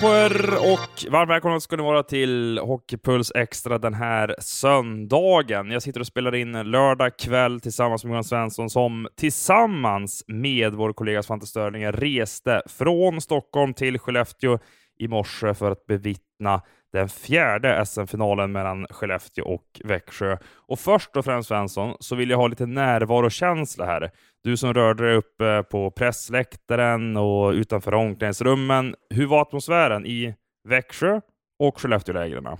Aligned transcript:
Hej 0.00 0.08
på 0.08 0.14
er 0.14 0.54
och 0.56 1.12
varmt 1.12 1.30
välkomna 1.30 1.60
ska 1.60 1.76
ni 1.76 1.82
vara 1.82 2.02
till 2.02 2.58
Hockeypuls 2.58 3.32
Extra 3.34 3.78
den 3.78 3.94
här 3.94 4.34
söndagen. 4.38 5.70
Jag 5.70 5.82
sitter 5.82 6.00
och 6.00 6.06
spelar 6.06 6.34
in 6.34 6.52
lördag 6.52 7.18
kväll 7.18 7.60
tillsammans 7.60 8.04
med 8.04 8.10
Johan 8.10 8.24
Svensson 8.24 8.70
som 8.70 9.08
tillsammans 9.16 10.24
med 10.26 10.74
vår 10.74 10.92
kollega 10.92 11.22
Svante 11.22 11.46
Störlinger 11.46 11.92
reste 11.92 12.62
från 12.66 13.20
Stockholm 13.20 13.74
till 13.74 13.98
Skellefteå 13.98 14.58
i 14.98 15.08
morse 15.08 15.54
för 15.54 15.70
att 15.70 15.86
bevittna 15.86 16.62
den 16.92 17.08
fjärde 17.08 17.86
SM-finalen 17.86 18.52
mellan 18.52 18.86
Skellefteå 18.90 19.44
och 19.44 19.80
Växjö. 19.84 20.36
Och 20.54 20.78
först 20.78 21.16
och 21.16 21.24
främst 21.24 21.48
Svensson, 21.48 21.96
så 22.00 22.16
vill 22.16 22.30
jag 22.30 22.38
ha 22.38 22.46
lite 22.46 22.66
närvarokänsla 22.66 23.86
här. 23.86 24.10
Du 24.44 24.56
som 24.56 24.74
rörde 24.74 25.06
dig 25.06 25.16
uppe 25.16 25.46
eh, 25.46 25.62
på 25.62 25.90
pressläktaren 25.90 27.16
och 27.16 27.52
utanför 27.52 27.94
omklädningsrummen. 27.94 28.94
Hur 29.10 29.26
var 29.26 29.42
atmosfären 29.42 30.06
i 30.06 30.34
Växjö 30.68 31.20
och 31.58 31.80
Skellefteålägren? 31.80 32.58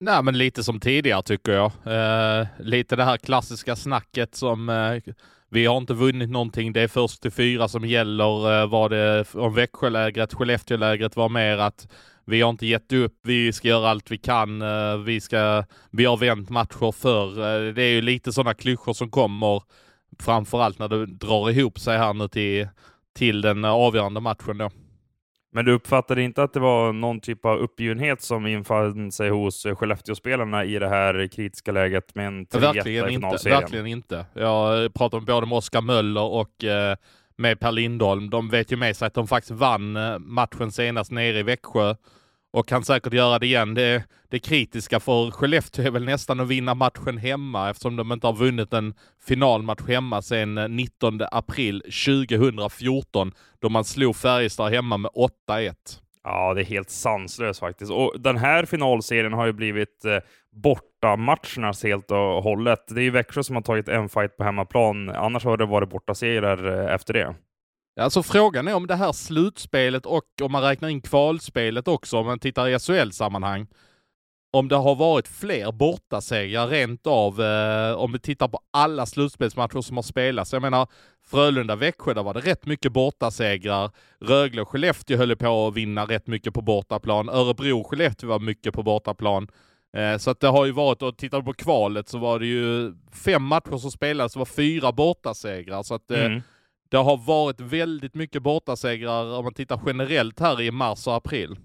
Nej, 0.00 0.22
men 0.22 0.38
lite 0.38 0.64
som 0.64 0.80
tidigare 0.80 1.22
tycker 1.22 1.52
jag. 1.52 1.72
Eh, 1.86 2.46
lite 2.58 2.96
det 2.96 3.04
här 3.04 3.16
klassiska 3.16 3.76
snacket 3.76 4.34
som 4.34 4.68
eh, 4.68 5.12
vi 5.50 5.66
har 5.66 5.76
inte 5.76 5.94
vunnit 5.94 6.30
någonting. 6.30 6.72
Det 6.72 6.80
är 6.80 6.88
först 6.88 7.22
till 7.22 7.30
fyra 7.30 7.68
som 7.68 7.84
gäller. 7.84 8.60
Eh, 8.60 8.68
var 8.68 8.88
det 8.88 9.34
om 9.34 9.54
Växjölägret, 9.54 10.34
Skellefteålägret 10.34 11.16
var 11.16 11.28
mer 11.28 11.58
att 11.58 11.88
vi 12.28 12.40
har 12.40 12.50
inte 12.50 12.66
gett 12.66 12.92
upp. 12.92 13.18
Vi 13.22 13.52
ska 13.52 13.68
göra 13.68 13.88
allt 13.88 14.10
vi 14.10 14.18
kan. 14.18 14.62
Eh, 14.62 14.96
vi 14.96 15.20
ska. 15.20 15.64
Vi 15.90 16.04
har 16.04 16.16
vänt 16.16 16.50
matcher 16.50 16.92
förr. 16.92 17.28
Eh, 17.30 17.74
det 17.74 17.82
är 17.82 17.90
ju 17.90 18.00
lite 18.00 18.32
sådana 18.32 18.54
klyschor 18.54 18.92
som 18.92 19.10
kommer 19.10 19.62
framförallt 20.18 20.78
när 20.78 20.88
det 20.88 21.06
drar 21.06 21.50
ihop 21.50 21.78
sig 21.78 21.98
här 21.98 22.14
nu 22.14 22.28
till, 22.28 22.68
till 23.18 23.40
den 23.40 23.64
avgörande 23.64 24.20
matchen 24.20 24.58
då. 24.58 24.70
Men 25.52 25.64
du 25.64 25.72
uppfattade 25.72 26.22
inte 26.22 26.42
att 26.42 26.52
det 26.52 26.60
var 26.60 26.92
någon 26.92 27.20
typ 27.20 27.44
av 27.44 27.58
uppgivenhet 27.58 28.22
som 28.22 28.46
infann 28.46 29.12
sig 29.12 29.30
hos 29.30 29.66
Skellefteå-spelarna 29.66 30.64
i 30.64 30.78
det 30.78 30.88
här 30.88 31.26
kritiska 31.26 31.72
läget 31.72 32.14
med 32.14 32.26
en 32.26 32.46
3 32.46 32.60
Verkligen 32.60 33.10
inte. 33.10 33.48
Verkligen 33.48 33.86
inte. 33.86 34.26
Jag 34.34 34.94
pratar 34.94 35.20
både 35.20 35.46
med 35.46 35.56
Oskar 35.56 35.80
Möller 35.80 36.24
och 36.24 36.64
eh, 36.64 36.96
med 37.36 37.60
Per 37.60 37.72
Lindholm. 37.72 38.30
De 38.30 38.48
vet 38.48 38.72
ju 38.72 38.76
med 38.76 38.96
sig 38.96 39.06
att 39.06 39.14
de 39.14 39.28
faktiskt 39.28 39.50
vann 39.50 39.98
matchen 40.18 40.72
senast 40.72 41.10
nere 41.10 41.38
i 41.38 41.42
Växjö 41.42 41.94
och 42.52 42.68
kan 42.68 42.84
säkert 42.84 43.12
göra 43.12 43.38
det 43.38 43.46
igen. 43.46 43.74
Det, 43.74 44.04
det 44.28 44.38
kritiska 44.38 45.00
för 45.00 45.30
Skellefteå 45.30 45.86
är 45.86 45.90
väl 45.90 46.04
nästan 46.04 46.40
att 46.40 46.48
vinna 46.48 46.74
matchen 46.74 47.18
hemma 47.18 47.70
eftersom 47.70 47.96
de 47.96 48.12
inte 48.12 48.26
har 48.26 48.34
vunnit 48.34 48.72
en 48.72 48.94
finalmatch 49.26 49.88
hemma 49.88 50.22
sedan 50.22 50.58
eh, 50.58 50.68
19 50.68 51.20
april 51.30 51.80
2014 51.80 53.32
då 53.58 53.68
man 53.68 53.84
slog 53.84 54.16
Färjestad 54.16 54.72
hemma 54.72 54.96
med 54.96 55.10
8-1. 55.48 55.74
Ja, 56.24 56.54
det 56.54 56.60
är 56.60 56.64
helt 56.64 56.90
sanslöst 56.90 57.60
faktiskt. 57.60 57.92
Och 57.92 58.14
den 58.18 58.36
här 58.36 58.64
finalserien 58.64 59.32
har 59.32 59.46
ju 59.46 59.52
blivit 59.52 60.04
eh, 60.04 60.18
bortamatchernas 60.52 61.82
helt 61.82 62.10
och 62.10 62.42
hållet. 62.42 62.84
Det 62.88 63.00
är 63.00 63.04
ju 63.04 63.10
Växjö 63.10 63.42
som 63.42 63.56
har 63.56 63.62
tagit 63.62 63.88
en 63.88 64.08
fight 64.08 64.36
på 64.36 64.44
hemmaplan. 64.44 65.08
Annars 65.08 65.44
har 65.44 65.56
det 65.56 65.66
varit 65.66 65.90
bortaserier 65.90 66.86
eh, 66.86 66.94
efter 66.94 67.14
det. 67.14 67.34
Alltså 67.98 68.22
frågan 68.22 68.68
är 68.68 68.74
om 68.74 68.86
det 68.86 68.94
här 68.94 69.12
slutspelet 69.12 70.06
och 70.06 70.24
om 70.42 70.52
man 70.52 70.62
räknar 70.62 70.88
in 70.88 71.00
kvalspelet 71.00 71.88
också, 71.88 72.18
om 72.18 72.26
man 72.26 72.38
tittar 72.38 72.68
i 72.68 72.78
SHL-sammanhang, 72.78 73.66
om 74.52 74.68
det 74.68 74.76
har 74.76 74.94
varit 74.94 75.28
fler 75.28 75.72
bortasegrar 75.72 76.66
rent 76.66 77.06
av, 77.06 77.42
eh, 77.42 77.92
om 77.92 78.12
vi 78.12 78.18
tittar 78.18 78.48
på 78.48 78.60
alla 78.70 79.06
slutspelsmatcher 79.06 79.80
som 79.80 79.96
har 79.96 80.02
spelats. 80.02 80.52
Jag 80.52 80.62
menar, 80.62 80.86
Frölunda-Växjö, 81.30 82.14
där 82.14 82.22
var 82.22 82.34
det 82.34 82.40
rätt 82.40 82.66
mycket 82.66 82.92
bortasegrar. 82.92 83.90
Rögle 84.20 84.62
och 84.62 84.68
Skellefteå 84.68 85.16
höll 85.16 85.36
på 85.36 85.66
att 85.66 85.74
vinna 85.74 86.04
rätt 86.04 86.26
mycket 86.26 86.54
på 86.54 86.62
bortaplan. 86.62 87.30
Örebro-Skellefteå 87.30 88.26
var 88.26 88.38
mycket 88.38 88.74
på 88.74 88.82
bortaplan. 88.82 89.48
Eh, 89.96 90.18
så 90.18 90.30
att 90.30 90.40
det 90.40 90.48
har 90.48 90.66
ju 90.66 90.72
varit, 90.72 91.02
och 91.02 91.16
tittar 91.16 91.38
du 91.38 91.44
på 91.44 91.52
kvalet 91.52 92.08
så 92.08 92.18
var 92.18 92.38
det 92.38 92.46
ju 92.46 92.94
fem 93.24 93.42
matcher 93.42 93.76
som 93.76 93.90
spelades, 93.90 94.32
det 94.32 94.38
var 94.38 94.46
fyra 94.46 94.92
bortasegrar. 94.92 95.82
Så 95.82 95.94
att 95.94 96.10
eh, 96.10 96.24
mm 96.24 96.42
det 96.90 96.96
har 96.96 97.16
varit 97.16 97.60
väldigt 97.60 98.14
mycket 98.14 98.42
bortasegrar 98.42 99.38
om 99.38 99.44
man 99.44 99.54
tittar 99.54 99.80
generellt 99.86 100.40
här 100.40 100.60
i 100.60 100.70
mars 100.70 101.06
och 101.06 101.14
april. 101.14 101.56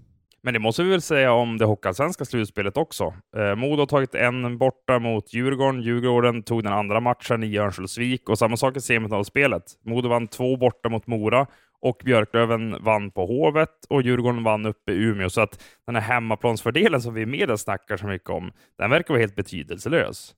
Men 0.42 0.54
det 0.54 0.60
måste 0.60 0.82
vi 0.82 0.90
väl 0.90 1.02
säga 1.02 1.32
om 1.32 1.58
det 1.58 1.64
hockeyallsvenska 1.64 2.24
slutspelet 2.24 2.76
också. 2.76 3.14
Eh, 3.36 3.54
Modo 3.54 3.82
har 3.82 3.86
tagit 3.86 4.14
en 4.14 4.58
borta 4.58 4.98
mot 4.98 5.34
Djurgården. 5.34 5.82
Djurgården 5.82 6.42
tog 6.42 6.62
den 6.62 6.72
andra 6.72 7.00
matchen 7.00 7.42
i 7.42 7.58
Örnsköldsvik 7.58 8.28
och 8.28 8.38
samma 8.38 8.56
sak 8.56 8.76
i 8.76 8.80
semifinalspelet. 8.80 9.62
Modo 9.84 10.08
vann 10.08 10.28
två 10.28 10.56
borta 10.56 10.88
mot 10.88 11.06
Mora 11.06 11.46
och 11.80 12.02
Björklöven 12.04 12.84
vann 12.84 13.10
på 13.10 13.26
Hovet 13.26 13.70
och 13.88 14.02
Djurgården 14.02 14.44
vann 14.44 14.66
uppe 14.66 14.92
i 14.92 14.94
Umeå. 14.94 15.30
Så 15.30 15.40
att 15.40 15.62
den 15.86 15.96
här 15.96 16.02
hemmaplansfördelen 16.02 17.00
som 17.00 17.14
vi 17.14 17.20
i 17.20 17.26
media 17.26 17.56
snackar 17.56 17.96
så 17.96 18.06
mycket 18.06 18.30
om, 18.30 18.52
den 18.78 18.90
verkar 18.90 19.14
vara 19.14 19.20
helt 19.20 19.36
betydelselös. 19.36 20.34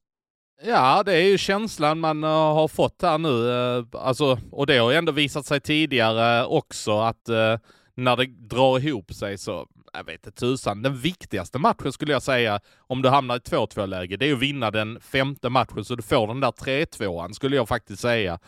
Ja, 0.62 1.02
det 1.02 1.12
är 1.12 1.22
ju 1.22 1.38
känslan 1.38 2.00
man 2.00 2.24
eh, 2.24 2.30
har 2.30 2.68
fått 2.68 3.02
här 3.02 3.18
nu. 3.18 3.50
Eh, 3.50 3.84
alltså, 3.92 4.38
och 4.50 4.66
det 4.66 4.78
har 4.78 4.90
ju 4.90 4.96
ändå 4.96 5.12
visat 5.12 5.46
sig 5.46 5.60
tidigare 5.60 6.46
också 6.46 6.98
att 6.98 7.28
eh, 7.28 7.58
när 7.94 8.16
det 8.16 8.26
drar 8.26 8.78
ihop 8.78 9.12
sig 9.14 9.38
så, 9.38 9.66
jag 9.92 10.04
vet 10.04 10.26
inte 10.26 10.40
tusan, 10.40 10.82
den 10.82 10.96
viktigaste 10.96 11.58
matchen 11.58 11.92
skulle 11.92 12.12
jag 12.12 12.22
säga 12.22 12.60
om 12.78 13.02
du 13.02 13.08
hamnar 13.08 13.36
i 13.36 13.38
2-2 13.38 13.86
läge, 13.86 14.16
det 14.16 14.28
är 14.28 14.32
att 14.32 14.38
vinna 14.38 14.70
den 14.70 15.00
femte 15.00 15.48
matchen 15.48 15.84
så 15.84 15.94
du 15.94 16.02
får 16.02 16.26
den 16.26 16.40
där 16.40 16.50
3-2an 16.50 17.32
skulle 17.32 17.56
jag 17.56 17.68
faktiskt 17.68 18.02
säga. 18.02 18.38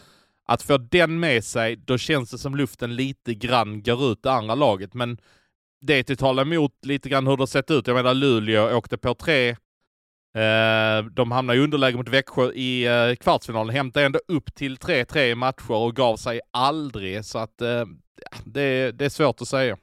Att 0.47 0.63
få 0.63 0.79
den 0.79 1.21
med 1.21 1.45
sig, 1.45 1.77
då 1.77 1.99
känns 1.99 2.31
det 2.31 2.39
som 2.39 2.57
luften 2.57 2.97
lite 2.97 3.35
grann 3.35 3.83
går 3.83 4.13
ut 4.13 4.23
det 4.23 4.33
andra 4.33 4.55
laget, 4.55 4.95
men 4.95 5.19
det 5.81 6.03
till 6.03 6.17
talar 6.17 6.43
emot 6.43 6.73
lite 6.83 7.09
grann 7.09 7.27
hur 7.27 7.37
det 7.37 7.47
sett 7.47 7.71
ut. 7.71 7.87
Jag 7.87 7.95
menar 7.95 8.15
Luleå 8.15 8.77
åkte 8.77 8.99
på 8.99 9.15
tre 9.15 9.57
de 11.13 11.31
hamnade 11.33 11.59
i 11.59 11.63
underläge 11.63 11.97
mot 11.97 12.09
Växjö 12.09 12.53
i 12.53 12.87
eh, 12.87 13.15
kvartsfinalen, 13.15 13.75
hämtade 13.75 14.07
ändå 14.07 14.19
upp 14.29 14.55
till 14.55 14.77
3-3 14.77 15.19
i 15.19 15.35
matcher 15.35 15.73
och 15.73 15.97
gav 15.97 16.17
sig 16.17 16.41
aldrig, 16.51 17.25
så 17.25 17.39
att 17.39 17.63
eh, 17.63 17.85
det, 18.45 18.93
det 18.93 19.05
är 19.05 19.09
svårt 19.09 19.43
att 19.43 19.49
säga. 19.49 19.77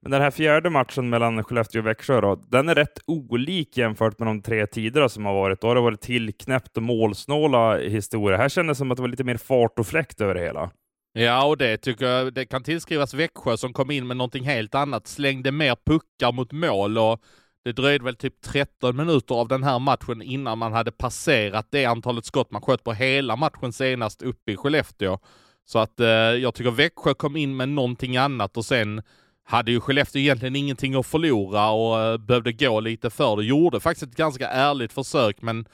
Men 0.00 0.10
den 0.10 0.22
här 0.22 0.30
fjärde 0.30 0.70
matchen 0.70 1.10
mellan 1.10 1.44
Skellefteå 1.44 1.80
och 1.80 1.86
Växjö, 1.86 2.20
då, 2.20 2.34
den 2.34 2.68
är 2.68 2.74
rätt 2.74 2.98
olik 3.06 3.76
jämfört 3.76 4.18
med 4.18 4.28
de 4.28 4.42
tre 4.42 4.66
tidigare 4.66 5.08
som 5.08 5.24
har 5.24 5.34
varit. 5.34 5.60
Då 5.60 5.68
har 5.68 5.74
det 5.74 5.80
varit 5.80 6.00
tillknäppt 6.00 6.76
och 6.76 6.82
målsnåla 6.82 7.78
historier. 7.78 8.38
Här 8.38 8.48
kändes 8.48 8.76
det 8.76 8.78
som 8.78 8.90
att 8.90 8.96
det 8.96 9.02
var 9.02 9.08
lite 9.08 9.24
mer 9.24 9.36
fart 9.36 9.78
och 9.78 9.86
fläkt 9.86 10.20
över 10.20 10.34
det 10.34 10.40
hela. 10.40 10.70
Ja, 11.12 11.44
och 11.44 11.58
det 11.58 11.76
tycker 11.76 12.06
jag 12.06 12.34
det 12.34 12.46
kan 12.46 12.62
tillskrivas 12.62 13.14
Växjö 13.14 13.56
som 13.56 13.72
kom 13.72 13.90
in 13.90 14.06
med 14.06 14.16
någonting 14.16 14.44
helt 14.44 14.74
annat. 14.74 15.06
Slängde 15.06 15.52
mer 15.52 15.76
puckar 15.86 16.32
mot 16.32 16.52
mål 16.52 16.98
och 16.98 17.20
det 17.64 17.72
dröjde 17.72 18.04
väl 18.04 18.16
typ 18.16 18.40
13 18.40 18.96
minuter 18.96 19.34
av 19.34 19.48
den 19.48 19.62
här 19.62 19.78
matchen 19.78 20.22
innan 20.22 20.58
man 20.58 20.72
hade 20.72 20.92
passerat 20.92 21.66
det 21.70 21.84
antalet 21.84 22.24
skott 22.24 22.50
man 22.50 22.62
sköt 22.62 22.84
på 22.84 22.92
hela 22.92 23.36
matchen 23.36 23.72
senast 23.72 24.22
uppe 24.22 24.52
i 24.52 24.56
Skellefteå. 24.56 25.18
Så 25.64 25.78
att 25.78 26.00
eh, 26.00 26.06
jag 26.06 26.54
tycker 26.54 26.70
Växjö 26.70 27.14
kom 27.14 27.36
in 27.36 27.56
med 27.56 27.68
någonting 27.68 28.16
annat 28.16 28.56
och 28.56 28.64
sen 28.64 29.02
hade 29.44 29.70
ju 29.70 29.80
Skellefteå 29.80 30.20
egentligen 30.20 30.56
ingenting 30.56 30.94
att 30.94 31.06
förlora 31.06 31.70
och 31.70 32.00
eh, 32.00 32.18
behövde 32.18 32.52
gå 32.52 32.80
lite 32.80 33.10
för 33.10 33.36
det. 33.36 33.44
Gjorde 33.44 33.80
faktiskt 33.80 34.12
ett 34.12 34.16
ganska 34.16 34.48
ärligt 34.48 34.92
försök 34.92 35.42
men 35.42 35.66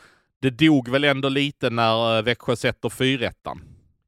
det 0.43 0.51
dog 0.51 0.89
väl 0.89 1.05
ändå 1.05 1.29
lite 1.29 1.71
när 1.71 2.17
eh, 2.17 2.23
Växjö 2.23 2.57
sätter 2.57 2.89
4 2.89 3.33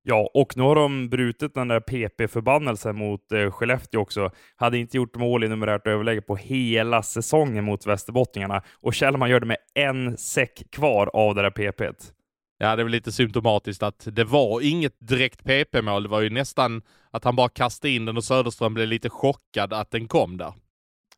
Ja, 0.03 0.31
och 0.35 0.57
nu 0.57 0.63
har 0.63 0.75
de 0.75 1.09
brutit 1.09 1.55
den 1.55 1.69
där 1.69 1.81
PP-förbannelsen 1.81 2.97
mot 2.97 3.33
eh, 3.33 3.51
Skellefteå 3.51 4.01
också. 4.01 4.31
Hade 4.57 4.79
inte 4.79 4.97
gjort 4.97 5.17
mål 5.17 5.45
i 5.45 5.49
numerärt 5.49 5.87
överläge 5.87 6.23
på 6.23 6.37
hela 6.37 7.03
säsongen 7.03 7.65
mot 7.65 7.87
Västerbottningarna 7.87 8.63
och 8.81 8.95
Kjellman 8.95 9.31
gör 9.31 9.41
det 9.41 9.47
med 9.47 9.57
en 9.75 10.17
säck 10.17 10.63
kvar 10.73 11.11
av 11.13 11.35
det 11.35 11.43
där 11.43 11.51
PP't. 11.51 12.13
Ja, 12.59 12.77
det 12.77 12.83
är 12.83 12.85
väl 12.85 12.93
lite 12.93 13.13
symptomatiskt 13.13 13.83
att 13.83 14.09
det 14.13 14.25
var 14.25 14.61
inget 14.61 14.93
direkt 14.99 15.45
PP-mål. 15.45 16.03
Det 16.03 16.09
var 16.09 16.21
ju 16.21 16.31
nästan 16.31 16.83
att 17.11 17.25
han 17.25 17.37
bara 17.37 17.49
kastade 17.49 17.93
in 17.93 18.05
den 18.05 18.17
och 18.17 18.25
Söderström 18.25 18.75
blev 18.75 18.89
lite 18.89 19.11
chockad 19.11 19.73
att 19.73 19.91
den 19.91 20.09
kom 20.09 20.37
där. 20.37 20.53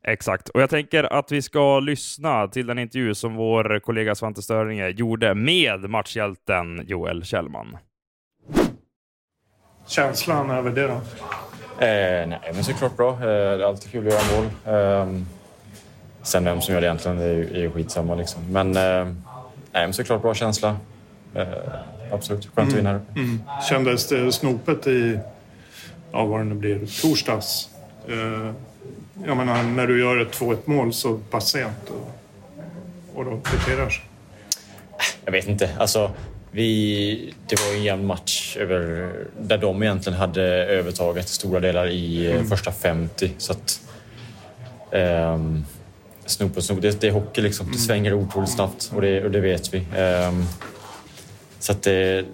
Exakt, 0.07 0.49
och 0.49 0.61
jag 0.61 0.69
tänker 0.69 1.03
att 1.03 1.31
vi 1.31 1.41
ska 1.41 1.79
lyssna 1.79 2.47
till 2.47 2.67
den 2.67 2.79
intervju 2.79 3.15
som 3.15 3.35
vår 3.35 3.79
kollega 3.79 4.15
Svante 4.15 4.41
Störinge 4.41 4.89
gjorde 4.89 5.35
med 5.35 5.89
matchhjälten 5.89 6.85
Joel 6.87 7.23
Kjellman 7.23 7.77
känslan 9.87 10.51
över 10.51 10.71
det 10.71 10.87
då? 10.87 11.01
Eh, 11.85 12.27
nej, 12.27 12.51
men 12.53 12.63
såklart 12.63 12.97
bra. 12.97 13.11
Eh, 13.13 13.19
det 13.19 13.63
är 13.63 13.63
alltid 13.63 13.91
kul 13.91 14.07
att 14.07 14.13
göra 14.13 14.23
mål. 14.35 14.49
Eh, 14.75 15.21
sen 16.23 16.45
vem 16.45 16.61
som 16.61 16.73
gör 16.73 16.81
det 16.81 16.87
egentligen 16.87 17.19
är 17.19 17.27
ju, 17.27 17.49
är 17.53 17.59
ju 17.59 17.71
skitsamma. 17.71 18.15
Liksom. 18.15 18.51
Men, 18.51 18.67
eh, 18.67 19.05
nej, 19.05 19.15
men 19.71 19.93
såklart 19.93 20.21
bra 20.21 20.33
känsla. 20.33 20.77
Eh, 21.35 21.47
absolut. 22.11 22.49
Skönt 22.55 22.69
att 22.69 22.79
vinna 22.79 22.89
här 22.89 22.97
uppe. 22.97 23.19
Mm. 23.19 23.41
Kändes 23.69 24.07
det 24.07 24.31
snopet 24.31 24.87
i, 24.87 25.19
ja, 26.11 26.25
vad 26.25 26.39
det 26.39 26.43
nu 26.43 26.55
blir, 26.55 27.01
torsdags? 27.01 27.69
Eh, 28.07 28.51
jag 29.25 29.37
menar, 29.37 29.63
när 29.63 29.87
du 29.87 29.99
gör 29.99 30.21
ett 30.21 30.39
2-1 30.39 30.57
mål 30.65 30.93
så 30.93 31.17
pass 31.17 31.49
sent 31.49 31.89
och, 31.89 32.11
och 33.19 33.25
då 33.25 33.39
kvitterar. 33.43 34.03
Jag 35.25 35.31
vet 35.31 35.47
inte. 35.47 35.69
Alltså, 35.77 36.11
vi, 36.53 37.33
det 37.47 37.61
var 37.61 37.73
en 37.73 37.83
jämn 37.83 38.05
match 38.05 38.57
över, 38.59 39.11
där 39.39 39.57
de 39.57 39.83
egentligen 39.83 40.19
hade 40.19 40.43
övertaget 40.65 41.29
stora 41.29 41.59
delar 41.59 41.87
i 41.87 42.25
eh, 42.25 42.35
mm. 42.35 42.47
första 42.47 42.71
50. 42.71 43.31
Så 43.37 43.51
att, 43.51 43.79
Um, 44.93 45.65
snop 46.25 46.57
och 46.57 46.63
snop. 46.63 46.81
Det, 46.81 47.01
det 47.01 47.07
är 47.07 47.11
hockey 47.11 47.41
liksom. 47.41 47.71
Det 47.71 47.77
svänger 47.77 48.13
otroligt 48.13 48.49
snabbt 48.49 48.91
och 48.95 49.01
det, 49.01 49.23
och 49.23 49.31
det 49.31 49.39
vet 49.39 49.73
vi. 49.73 49.77
Um, 49.77 50.45
så 51.59 51.71
att 51.71 51.81
det... 51.81 52.25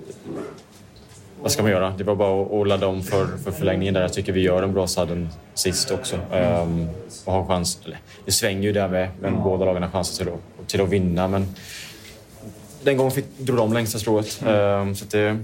Vad 1.41 1.51
ska 1.51 1.61
man 1.61 1.71
göra? 1.71 1.93
Det 1.97 2.03
var 2.03 2.15
bara 2.15 2.61
att, 2.61 2.67
ladda 2.67 2.87
om 2.87 3.03
för, 3.03 3.27
för 3.43 3.51
förlängningen 3.51 3.93
där. 3.93 4.01
Jag 4.01 4.13
tycker 4.13 4.31
vi 4.31 4.41
gör 4.41 4.63
en 4.63 4.73
bra 4.73 4.87
sadden 4.87 5.29
sist 5.53 5.91
också. 5.91 6.15
Um, 6.15 6.87
och 7.25 7.33
har 7.33 7.45
chans... 7.45 7.81
Eller, 7.85 7.99
det 8.25 8.31
svänger 8.31 8.63
ju 8.63 8.71
där 8.71 8.87
med, 8.87 9.09
men 9.21 9.29
mm. 9.29 9.43
båda 9.43 9.65
lagen 9.65 9.83
har 9.83 9.89
chanser 9.89 10.25
till 10.25 10.33
att, 10.33 10.67
till 10.67 10.81
att 10.81 10.89
vinna. 10.89 11.27
Men 11.27 11.55
den 12.83 12.97
gången 12.97 13.11
fick, 13.11 13.25
drog 13.37 13.57
de 13.57 13.73
längsta 13.73 13.99
strået. 13.99 14.41
Um, 14.45 14.95
så 14.95 15.05
det, 15.09 15.37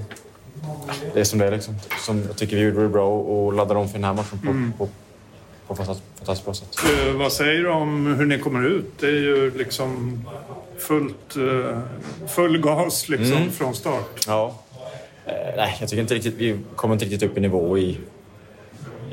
det 1.14 1.20
är 1.20 1.24
som 1.24 1.40
det 1.40 1.46
är 1.46 1.52
liksom. 1.52 1.76
Som 2.06 2.24
jag 2.28 2.38
tycker 2.38 2.56
vi 2.56 2.62
gjorde 2.62 2.82
det 2.82 2.90
bra 2.90 3.08
och 3.08 3.54
laddade 3.54 3.80
om 3.80 3.88
för 3.88 3.94
den 3.94 4.04
här 4.04 4.14
matchen 4.14 4.40
på, 4.40 4.50
mm. 4.50 4.74
på, 4.78 4.90
på 5.68 5.76
fantastiskt 5.76 6.46
bra 6.46 6.54
sätt. 6.54 6.78
Uh, 7.08 7.18
vad 7.18 7.32
säger 7.32 7.64
du 7.64 7.70
om 7.70 8.06
hur 8.06 8.26
ni 8.26 8.40
kommer 8.40 8.68
ut? 8.68 9.00
Det 9.00 9.08
är 9.08 9.12
ju 9.12 9.58
liksom 9.58 10.22
fullt, 10.78 11.38
uh, 11.38 11.80
full 12.28 12.62
gas 12.62 13.10
liksom 13.10 13.38
mm. 13.38 13.52
från 13.52 13.76
start. 13.76 14.26
Ja. 14.28 14.56
Uh, 15.28 15.34
nej, 15.58 15.78
jag 15.80 15.90
tycker 15.90 16.02
inte 16.02 16.16
riktigt... 16.16 16.36
Vi 16.38 16.60
kom 16.76 16.94
inte 16.94 17.06
riktigt 17.06 17.24
upp 17.24 17.38
i 17.38 17.42
nivå 17.42 17.78
i, 17.78 18.00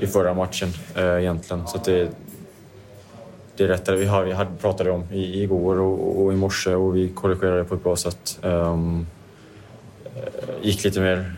i 0.00 0.06
förra 0.06 0.34
matchen 0.34 0.68
egentligen. 0.96 1.66
Så 1.66 1.78
det, 1.84 2.10
det 3.56 3.64
är 3.64 3.68
rättare. 3.68 3.96
Vi, 3.96 4.06
har, 4.06 4.24
vi 4.24 4.32
hade, 4.32 4.50
pratade 4.60 4.90
om 4.90 5.04
i, 5.12 5.42
igår 5.42 5.78
och, 5.78 6.24
och 6.24 6.32
i 6.32 6.36
morse 6.36 6.74
och 6.74 6.96
vi 6.96 7.08
korrigerade 7.08 7.64
på 7.64 7.74
ett 7.74 7.82
bra 7.82 7.96
sätt. 7.96 8.38
Um, 8.42 9.06
gick 10.62 10.84
lite 10.84 11.00
mer 11.00 11.34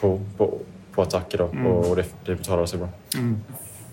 på, 0.00 0.20
på, 0.36 0.58
på 0.92 1.02
attacker 1.02 1.38
då, 1.38 1.46
mm. 1.46 1.66
och 1.66 1.96
det, 1.96 2.04
det 2.24 2.34
betalade 2.34 2.68
sig 2.68 2.78
bra. 2.78 2.88
Mm. 3.14 3.40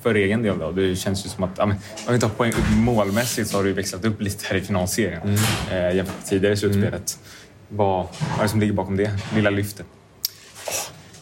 För 0.01 0.15
egen 0.15 0.43
del 0.43 0.59
då? 0.59 0.71
Det 0.71 0.95
känns 0.95 1.25
ju 1.25 1.29
som 1.29 1.43
att, 1.43 1.51
ja, 1.57 1.65
men, 1.65 1.77
om 2.07 2.13
vi 2.13 2.19
tar 2.19 2.29
poäng 2.29 2.53
målmässigt 2.75 3.49
så 3.49 3.57
har 3.57 3.63
du 3.63 3.73
växlat 3.73 4.05
upp 4.05 4.21
lite 4.21 4.45
här 4.47 4.55
i 4.55 4.61
finalserien 4.61 5.21
mm. 5.21 5.35
eh, 5.71 5.95
jämfört 5.95 6.15
med 6.15 6.25
tidigare 6.25 6.53
i 6.53 6.57
slutspelet. 6.57 6.91
Mm. 6.91 7.77
Vad, 7.77 7.97
vad 7.97 8.39
är 8.39 8.43
det 8.43 8.49
som 8.49 8.59
ligger 8.59 8.73
bakom 8.73 8.97
det 8.97 9.11
lilla 9.35 9.49
lyftet? 9.49 9.85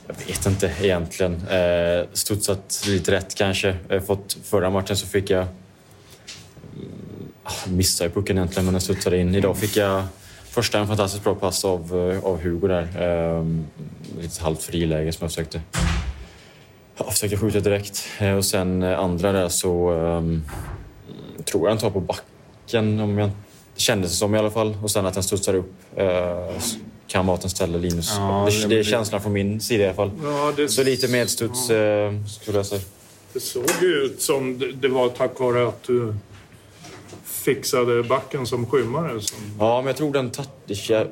Jag 0.07 0.15
vet 0.27 0.45
inte 0.45 0.71
egentligen. 0.81 1.33
Eh, 1.48 2.06
studsat 2.13 2.83
lite 2.88 3.12
rätt 3.12 3.36
kanske. 3.36 3.75
Eh, 3.89 4.01
fått, 4.01 4.38
förra 4.44 4.69
matchen 4.69 4.98
så 4.98 5.07
fick 5.07 5.30
jag... 5.30 5.45
Mm, 7.65 7.77
missade 7.77 8.09
pucken 8.09 8.38
egentligen, 8.38 8.65
men 8.65 8.74
den 8.74 8.81
studsade 8.81 9.18
in. 9.18 9.36
Idag 9.36 9.57
fick 9.57 9.77
jag 9.77 10.03
första 10.50 10.80
en 10.80 10.88
fantastiskt 10.88 11.24
bra 11.24 11.36
pass 11.36 11.65
av, 11.65 12.12
eh, 12.12 12.25
av 12.25 12.42
Hugo 12.42 12.68
där. 12.68 13.03
Um, 13.38 13.65
lite 14.19 14.44
halvt 14.44 14.63
friläge 14.63 15.12
som 15.12 15.25
jag 15.25 15.31
försökte, 15.31 15.62
jag 16.98 17.12
försökte 17.12 17.38
skjuta 17.38 17.59
direkt. 17.59 18.07
Uh, 18.21 18.33
och 18.33 18.45
sen 18.45 18.83
uh, 18.83 19.00
andra 19.00 19.31
där 19.31 19.50
så 19.50 19.92
um, 19.92 20.44
tror 21.45 21.63
jag 21.63 21.69
han 21.69 21.77
tar 21.77 21.89
på 21.89 22.00
backen. 22.00 23.00
Om 23.00 23.18
jag, 23.18 23.30
det 23.75 23.81
kändes 23.81 24.18
som 24.18 24.36
i 24.36 24.38
alla 24.38 24.51
fall. 24.51 24.77
Och 24.83 24.92
sen 24.92 25.06
att 25.06 25.13
den 25.13 25.24
studsar 25.24 25.53
upp. 25.53 25.74
Att 27.13 27.42
den 27.42 27.50
ställer 27.50 27.80
Linus. 27.80 28.13
Ja, 28.18 28.50
det, 28.50 28.68
det, 28.68 28.80
är 28.80 28.83
känslan 28.83 29.21
från 29.21 29.33
min 29.33 29.62
sida 29.62 29.83
i 29.83 29.86
alla 29.86 29.95
fall. 29.95 30.12
Ja, 30.24 30.53
det... 30.56 30.69
Så 30.69 30.83
lite 30.83 31.07
medstuds 31.07 31.69
ja. 31.69 32.12
skulle 32.27 32.57
jag 32.57 32.65
säga. 32.65 32.81
Det 33.33 33.39
såg 33.39 33.65
ju 33.81 33.88
ut 33.88 34.21
som 34.21 34.59
det 34.81 34.88
var 34.88 35.09
tack 35.09 35.39
vare 35.39 35.68
att 35.68 35.83
du 35.83 36.15
fixade 37.24 38.04
backen 38.04 38.46
som 38.46 38.66
skymmare. 38.66 39.22
Som... 39.22 39.38
Ja, 39.60 39.78
men 39.78 39.88
jag 39.88 39.98
tror 39.98 40.14
den 40.14 40.32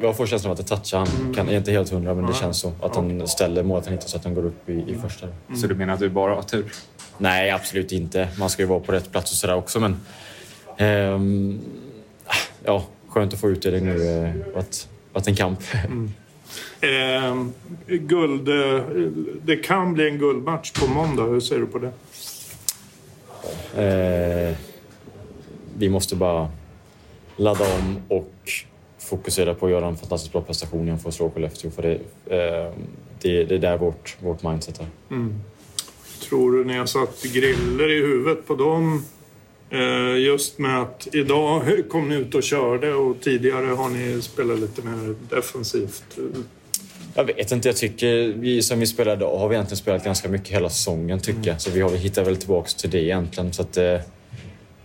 Jag 0.01 0.17
får 0.17 0.25
känslan 0.25 0.51
av 0.51 0.59
att 0.59 0.67
det 0.67 0.75
touchar. 0.75 0.97
Han 0.97 1.07
mm. 1.07 1.33
kan, 1.33 1.45
jag 1.45 1.53
är 1.53 1.57
inte 1.57 1.71
helt 1.71 1.89
hundra, 1.89 2.13
men 2.13 2.25
det 2.25 2.33
känns 2.33 2.59
så. 2.59 2.73
Att 2.81 2.95
han 2.95 3.27
ställer 3.27 3.63
målet 3.63 3.91
inte 3.91 4.09
så 4.09 4.17
att 4.17 4.23
den 4.23 4.33
går 4.33 4.45
upp 4.45 4.69
i, 4.69 4.73
i 4.73 4.95
första. 5.01 5.27
Mm. 5.27 5.59
Så 5.59 5.67
du 5.67 5.75
menar 5.75 5.93
att 5.93 5.99
du 5.99 6.09
bara 6.09 6.35
har 6.35 6.41
tur? 6.41 6.71
Nej, 7.17 7.51
absolut 7.51 7.91
inte. 7.91 8.27
Man 8.39 8.49
ska 8.49 8.61
ju 8.61 8.67
vara 8.67 8.79
på 8.79 8.91
rätt 8.91 9.11
plats 9.11 9.31
och 9.31 9.37
sådär 9.37 9.55
också, 9.55 9.79
men... 9.79 9.97
Ehm, 10.77 11.59
ja, 12.65 12.85
skönt 13.07 13.33
att 13.33 13.39
få 13.39 13.49
ut 13.49 13.61
det 13.61 13.81
nu. 13.81 14.07
Eh, 14.07 14.59
att, 14.59 14.87
att 15.13 15.27
en 15.27 15.35
kamp. 15.35 15.59
Mm. 15.85 16.11
Eh, 16.81 17.45
guld, 17.87 18.49
eh, 18.49 18.81
det 19.43 19.55
kan 19.55 19.93
bli 19.93 20.09
en 20.09 20.17
guldmatch 20.17 20.71
på 20.71 20.87
måndag. 20.87 21.23
Hur 21.23 21.39
ser 21.39 21.59
du 21.59 21.65
på 21.65 21.79
det? 21.79 21.91
Eh, 23.83 24.55
vi 25.79 25.89
måste 25.89 26.15
bara 26.15 26.49
ladda 27.35 27.75
om 27.75 27.97
och 28.07 28.33
fokusera 28.97 29.53
på 29.53 29.65
att 29.65 29.71
göra 29.71 29.87
en 29.87 29.97
fantastiskt 29.97 30.31
bra 30.31 30.41
prestation 30.41 30.99
att 31.05 31.13
slå 31.13 31.29
Skellefteå. 31.29 31.71
För 31.71 31.81
det, 31.81 31.93
eh, 32.25 32.71
det, 33.21 33.43
det 33.43 33.55
är 33.55 33.59
där 33.59 33.77
vårt, 33.77 34.17
vårt 34.19 34.43
mindset 34.43 34.79
är. 34.79 35.15
Mm. 35.15 35.39
Tror 36.29 36.51
du 36.51 36.65
ni 36.65 36.77
har 36.77 36.85
satt 36.85 37.23
griller 37.23 37.91
i 37.91 38.01
huvudet 38.01 38.47
på 38.47 38.55
dem? 38.55 39.05
Eh, 39.69 40.17
just 40.17 40.59
med 40.59 40.81
att 40.81 41.07
idag 41.13 41.63
kom 41.89 42.09
ni 42.09 42.15
ut 42.15 42.35
och 42.35 42.43
körde 42.43 42.93
och 42.93 43.21
tidigare 43.21 43.65
har 43.65 43.89
ni 43.89 44.21
spelat 44.21 44.59
lite 44.59 44.81
mer 44.81 45.15
defensivt. 45.29 46.17
Jag 47.13 47.23
vet 47.23 47.51
inte. 47.51 47.67
Jag 47.67 47.75
tycker 47.75 48.27
vi, 48.27 48.61
som 48.61 48.79
vi 48.79 48.87
spelar 48.87 49.13
idag 49.13 49.37
har 49.37 49.49
vi 49.49 49.55
egentligen 49.55 49.77
spelat 49.77 50.03
ganska 50.03 50.29
mycket 50.29 50.49
hela 50.49 50.69
säsongen 50.69 51.19
tycker 51.19 51.39
jag. 51.39 51.47
Mm. 51.47 51.59
Så 51.59 51.71
vi 51.71 51.81
har 51.81 51.89
hittat 51.89 52.27
väl 52.27 52.37
tillbaka 52.37 52.69
till 52.69 52.89
det 52.89 53.03
egentligen. 53.03 53.53
Så 53.53 53.61
att, 53.61 53.77
eh, 53.77 53.99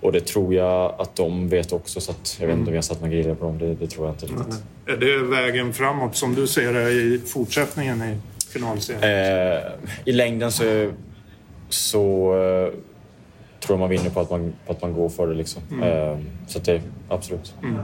och 0.05 0.13
det 0.13 0.21
tror 0.21 0.55
jag 0.55 0.95
att 0.99 1.17
de 1.17 1.49
vet 1.49 1.73
också, 1.73 2.01
så 2.01 2.11
att 2.11 2.37
jag 2.41 2.47
vet 2.47 2.57
inte 2.57 2.71
om 2.71 2.75
jag 2.75 2.85
satt 2.85 3.01
några 3.01 3.15
griller 3.15 3.35
på 3.35 3.45
dem. 3.45 3.59
Det, 3.59 3.75
det, 3.75 3.87
tror 3.87 4.07
jag 4.07 4.15
inte 4.15 4.27
riktigt. 4.27 4.63
Är 4.87 4.97
det 4.97 5.19
vägen 5.19 5.73
framåt 5.73 6.17
som 6.17 6.35
du 6.35 6.47
ser 6.47 6.73
det 6.73 6.91
i 6.91 7.21
fortsättningen 7.27 8.03
i 8.03 8.17
finalserien? 8.53 9.03
Eh, 9.03 9.73
I 10.05 10.13
längden 10.13 10.53
så, 10.53 10.91
så 11.69 12.35
eh, 12.37 12.73
tror 13.61 13.79
jag 13.79 13.79
man 13.79 13.91
vinner 13.91 14.11
på 14.11 14.21
att 14.21 14.31
man, 14.31 14.53
på 14.67 14.73
att 14.73 14.83
man 14.83 14.93
går 14.93 15.09
för 15.09 15.27
det. 15.27 15.35
Liksom. 15.35 15.63
Mm. 15.71 15.83
Eh, 15.89 16.19
så 16.47 16.59
det, 16.59 16.83
absolut. 17.09 17.55
Mm. 17.63 17.77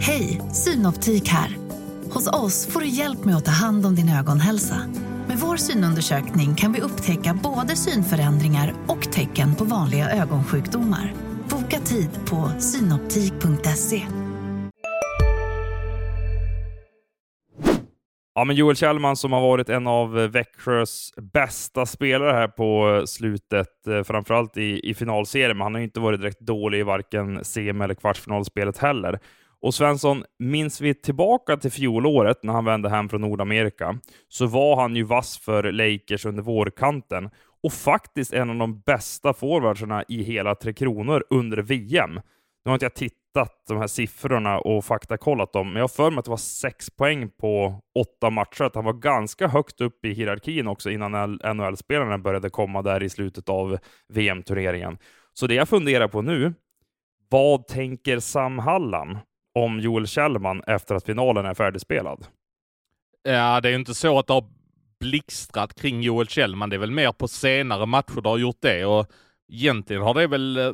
Hej, 0.00 0.40
Synoptik 0.52 1.28
här. 1.28 1.56
Hos 2.10 2.26
oss 2.26 2.66
får 2.66 2.80
du 2.80 2.86
hjälp 2.86 3.24
med 3.24 3.36
att 3.36 3.44
ta 3.44 3.50
hand 3.50 3.86
om 3.86 3.94
din 3.94 4.08
ögonhälsa. 4.08 4.76
Med 5.34 5.42
vår 5.42 5.56
synundersökning 5.56 6.54
kan 6.54 6.72
vi 6.72 6.80
upptäcka 6.80 7.38
både 7.42 7.76
synförändringar 7.76 8.74
och 8.86 9.12
tecken 9.12 9.54
på 9.54 9.64
vanliga 9.64 10.10
ögonsjukdomar. 10.10 11.12
Boka 11.50 11.78
tid 11.80 12.10
på 12.26 12.60
synoptik.se. 12.60 14.02
Ja, 18.34 18.44
men 18.44 18.56
Joel 18.56 18.76
Kjellman 18.76 19.16
som 19.16 19.32
har 19.32 19.40
varit 19.40 19.68
en 19.68 19.86
av 19.86 20.18
eh, 20.18 20.28
Växjös 20.28 21.12
bästa 21.32 21.86
spelare 21.86 22.32
här 22.32 22.48
på 22.48 22.96
eh, 22.96 23.04
slutet, 23.04 23.86
eh, 23.86 24.02
framförallt 24.02 24.56
i, 24.56 24.90
i 24.90 24.94
finalserien, 24.94 25.56
men 25.56 25.64
han 25.64 25.74
har 25.74 25.80
inte 25.80 26.00
varit 26.00 26.20
direkt 26.20 26.40
dålig 26.40 26.78
i 26.78 26.82
varken 26.82 27.44
semi 27.44 27.84
eller 27.84 27.94
kvartsfinalspelet 27.94 28.78
heller. 28.78 29.18
Och 29.64 29.74
Svensson, 29.74 30.24
minns 30.38 30.80
vi 30.80 30.94
tillbaka 30.94 31.56
till 31.56 31.70
fjolåret 31.70 32.42
när 32.42 32.52
han 32.52 32.64
vände 32.64 32.88
hem 32.88 33.08
från 33.08 33.20
Nordamerika, 33.20 33.98
så 34.28 34.46
var 34.46 34.76
han 34.76 34.96
ju 34.96 35.02
vass 35.02 35.38
för 35.38 35.72
Lakers 35.72 36.26
under 36.26 36.42
vårkanten 36.42 37.30
och 37.62 37.72
faktiskt 37.72 38.32
en 38.32 38.50
av 38.50 38.56
de 38.56 38.80
bästa 38.80 39.32
forwardsarna 39.32 40.04
i 40.08 40.22
hela 40.22 40.54
Tre 40.54 40.72
Kronor 40.72 41.24
under 41.30 41.56
VM. 41.56 42.14
Nu 42.14 42.22
har 42.64 42.74
inte 42.74 42.84
jag 42.84 42.94
tittat 42.94 43.64
de 43.68 43.78
här 43.78 43.86
siffrorna 43.86 44.58
och 44.58 44.84
faktakollat 44.84 45.52
dem, 45.52 45.66
men 45.66 45.76
jag 45.76 45.82
har 45.82 45.88
för 45.88 46.10
mig 46.10 46.18
att 46.18 46.24
det 46.24 46.30
var 46.30 46.36
sex 46.36 46.90
poäng 46.90 47.30
på 47.30 47.80
åtta 47.98 48.30
matcher, 48.30 48.64
att 48.64 48.74
han 48.74 48.84
var 48.84 48.92
ganska 48.92 49.48
högt 49.48 49.80
upp 49.80 50.04
i 50.04 50.12
hierarkin 50.12 50.66
också 50.66 50.90
innan 50.90 51.38
NHL-spelarna 51.54 52.18
började 52.18 52.50
komma 52.50 52.82
där 52.82 53.02
i 53.02 53.10
slutet 53.10 53.48
av 53.48 53.78
VM-turneringen. 54.08 54.98
Så 55.32 55.46
det 55.46 55.54
jag 55.54 55.68
funderar 55.68 56.08
på 56.08 56.22
nu, 56.22 56.54
vad 57.30 57.66
tänker 57.66 58.18
Sam 58.18 58.58
Hallam? 58.58 59.18
Om 59.54 59.80
Joel 59.80 60.06
Kjellman 60.06 60.62
efter 60.66 60.94
att 60.94 61.04
finalen 61.04 61.46
är 61.46 61.54
färdigspelad. 61.54 62.26
Ja, 63.22 63.60
det 63.60 63.68
är 63.68 63.70
ju 63.70 63.78
inte 63.78 63.94
så 63.94 64.18
att 64.18 64.26
det 64.26 64.32
har 64.32 64.44
blixtrat 65.00 65.74
kring 65.74 66.02
Joel 66.02 66.28
Kjellman. 66.28 66.70
Det 66.70 66.76
är 66.76 66.80
väl 66.80 66.90
mer 66.90 67.12
på 67.12 67.28
senare 67.28 67.86
matcher 67.86 68.20
det 68.20 68.28
har 68.28 68.38
gjort 68.38 68.60
det 68.60 68.84
och 68.84 69.06
egentligen 69.52 70.02
har 70.02 70.14
det 70.14 70.26
väl 70.26 70.56
eh, 70.56 70.72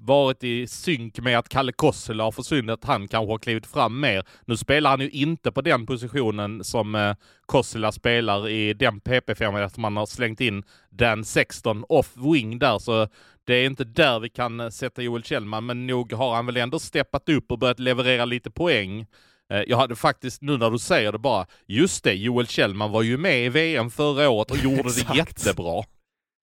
varit 0.00 0.44
i 0.44 0.66
synk 0.66 1.18
med 1.18 1.38
att 1.38 1.48
Kalle 1.48 1.72
Kossela 1.72 2.24
har 2.24 2.32
försvunnit. 2.32 2.84
Han 2.84 3.08
kanske 3.08 3.32
har 3.32 3.38
klivit 3.38 3.66
fram 3.66 4.00
mer. 4.00 4.24
Nu 4.44 4.56
spelar 4.56 4.90
han 4.90 5.00
ju 5.00 5.10
inte 5.10 5.52
på 5.52 5.60
den 5.60 5.86
positionen 5.86 6.64
som 6.64 6.94
eh, 6.94 7.14
Kossela 7.46 7.92
spelar 7.92 8.48
i 8.48 8.74
den 8.74 9.00
PP-firman 9.00 9.62
eftersom 9.62 9.82
man 9.82 9.96
har 9.96 10.06
slängt 10.06 10.40
in 10.40 10.62
Dan 10.90 11.24
16 11.24 11.84
off 11.88 12.12
wing 12.16 12.58
där 12.58 12.78
så 12.78 13.08
det 13.44 13.54
är 13.54 13.66
inte 13.66 13.84
där 13.84 14.20
vi 14.20 14.28
kan 14.28 14.60
eh, 14.60 14.68
sätta 14.68 15.02
Joel 15.02 15.22
Kjellman, 15.22 15.66
men 15.66 15.86
nog 15.86 16.12
har 16.12 16.34
han 16.34 16.46
väl 16.46 16.56
ändå 16.56 16.78
steppat 16.78 17.28
upp 17.28 17.52
och 17.52 17.58
börjat 17.58 17.78
leverera 17.78 18.24
lite 18.24 18.50
poäng. 18.50 19.06
Eh, 19.52 19.62
jag 19.66 19.76
hade 19.76 19.96
faktiskt, 19.96 20.42
nu 20.42 20.56
när 20.56 20.70
du 20.70 20.78
säger 20.78 21.12
det 21.12 21.18
bara, 21.18 21.46
just 21.66 22.04
det, 22.04 22.14
Joel 22.14 22.46
Kjellman 22.46 22.90
var 22.90 23.02
ju 23.02 23.18
med 23.18 23.44
i 23.44 23.48
VM 23.48 23.90
förra 23.90 24.28
året 24.28 24.50
och 24.50 24.56
gjorde 24.56 24.82
det 24.82 25.14
jättebra. 25.14 25.84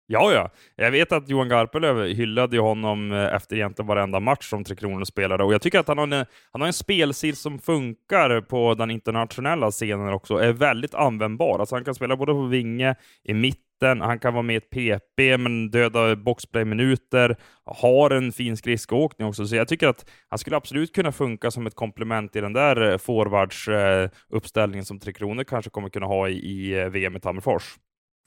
Ja, 0.09 0.31
ja. 0.33 0.49
Jag 0.75 0.91
vet 0.91 1.11
att 1.11 1.29
Johan 1.29 1.49
Garpenlöv 1.49 2.05
hyllade 2.05 2.55
ju 2.55 2.61
honom 2.61 3.11
eh, 3.11 3.35
efter 3.35 3.55
egentligen 3.55 3.87
varenda 3.87 4.19
match 4.19 4.49
som 4.49 4.63
Tre 4.63 4.75
Kronor 4.75 5.05
spelade 5.05 5.43
och 5.43 5.53
jag 5.53 5.61
tycker 5.61 5.79
att 5.79 5.87
han 5.87 5.97
har 5.97 6.07
en, 6.07 6.25
han 6.51 6.61
har 6.61 6.67
en 6.67 6.73
spelstil 6.73 7.35
som 7.35 7.59
funkar 7.59 8.41
på 8.41 8.73
den 8.73 8.91
internationella 8.91 9.71
scenen 9.71 10.13
också, 10.13 10.37
är 10.37 10.53
väldigt 10.53 10.93
användbar. 10.93 11.59
Alltså 11.59 11.75
han 11.75 11.83
kan 11.83 11.95
spela 11.95 12.15
både 12.15 12.31
på 12.31 12.41
vinge, 12.41 12.95
i 13.23 13.33
mitten, 13.33 14.01
han 14.01 14.19
kan 14.19 14.33
vara 14.33 14.43
med 14.43 14.53
i 14.53 14.57
ett 14.57 14.69
PP, 14.69 15.37
men 15.37 15.71
döda 15.71 16.15
boxplay-minuter, 16.15 17.37
har 17.65 18.09
en 18.09 18.31
fin 18.31 18.57
skridskoåkning 18.57 19.27
också, 19.27 19.45
så 19.45 19.55
jag 19.55 19.67
tycker 19.67 19.87
att 19.87 20.09
han 20.29 20.39
skulle 20.39 20.57
absolut 20.57 20.95
kunna 20.95 21.11
funka 21.11 21.51
som 21.51 21.67
ett 21.67 21.75
komplement 21.75 22.35
i 22.35 22.41
den 22.41 22.53
där 22.53 22.91
eh, 22.91 22.97
forwardsuppställningen 22.97 24.03
eh, 24.03 24.09
forwards-uppställningen 24.09 24.85
som 24.85 24.99
Tre 24.99 25.13
Kronor 25.13 25.43
kanske 25.43 25.71
kommer 25.71 25.89
kunna 25.89 26.05
ha 26.05 26.29
i, 26.29 26.33
i 26.33 26.89
VM 26.89 27.15
i 27.15 27.19
Tammerfors. 27.19 27.77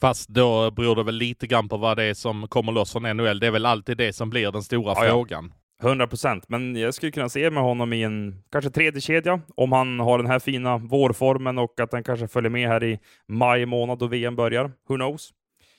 Fast 0.00 0.28
då 0.28 0.70
beror 0.70 0.96
det 0.96 1.02
väl 1.02 1.14
lite 1.14 1.46
grann 1.46 1.68
på 1.68 1.76
vad 1.76 1.96
det 1.96 2.04
är 2.04 2.14
som 2.14 2.48
kommer 2.48 2.72
loss 2.72 2.92
från 2.92 3.02
NHL. 3.02 3.40
Det 3.40 3.46
är 3.46 3.50
väl 3.50 3.66
alltid 3.66 3.96
det 3.96 4.12
som 4.12 4.30
blir 4.30 4.52
den 4.52 4.62
stora 4.62 4.94
Ja, 4.96 5.10
frågan. 5.10 5.52
100 5.82 6.06
procent, 6.06 6.44
men 6.48 6.76
jag 6.76 6.94
skulle 6.94 7.12
kunna 7.12 7.28
se 7.28 7.50
med 7.50 7.62
honom 7.62 7.92
i 7.92 8.02
en 8.02 8.42
kanske 8.52 8.70
tredje 8.70 9.00
kedja 9.00 9.40
om 9.56 9.72
han 9.72 10.00
har 10.00 10.18
den 10.18 10.26
här 10.26 10.38
fina 10.38 10.78
vårformen 10.78 11.58
och 11.58 11.80
att 11.80 11.92
han 11.92 12.04
kanske 12.04 12.28
följer 12.28 12.50
med 12.50 12.68
här 12.68 12.84
i 12.84 12.98
maj 13.28 13.66
månad 13.66 13.98
då 13.98 14.06
VM 14.06 14.36
börjar. 14.36 14.72
Who 14.88 14.94
knows? 14.94 15.30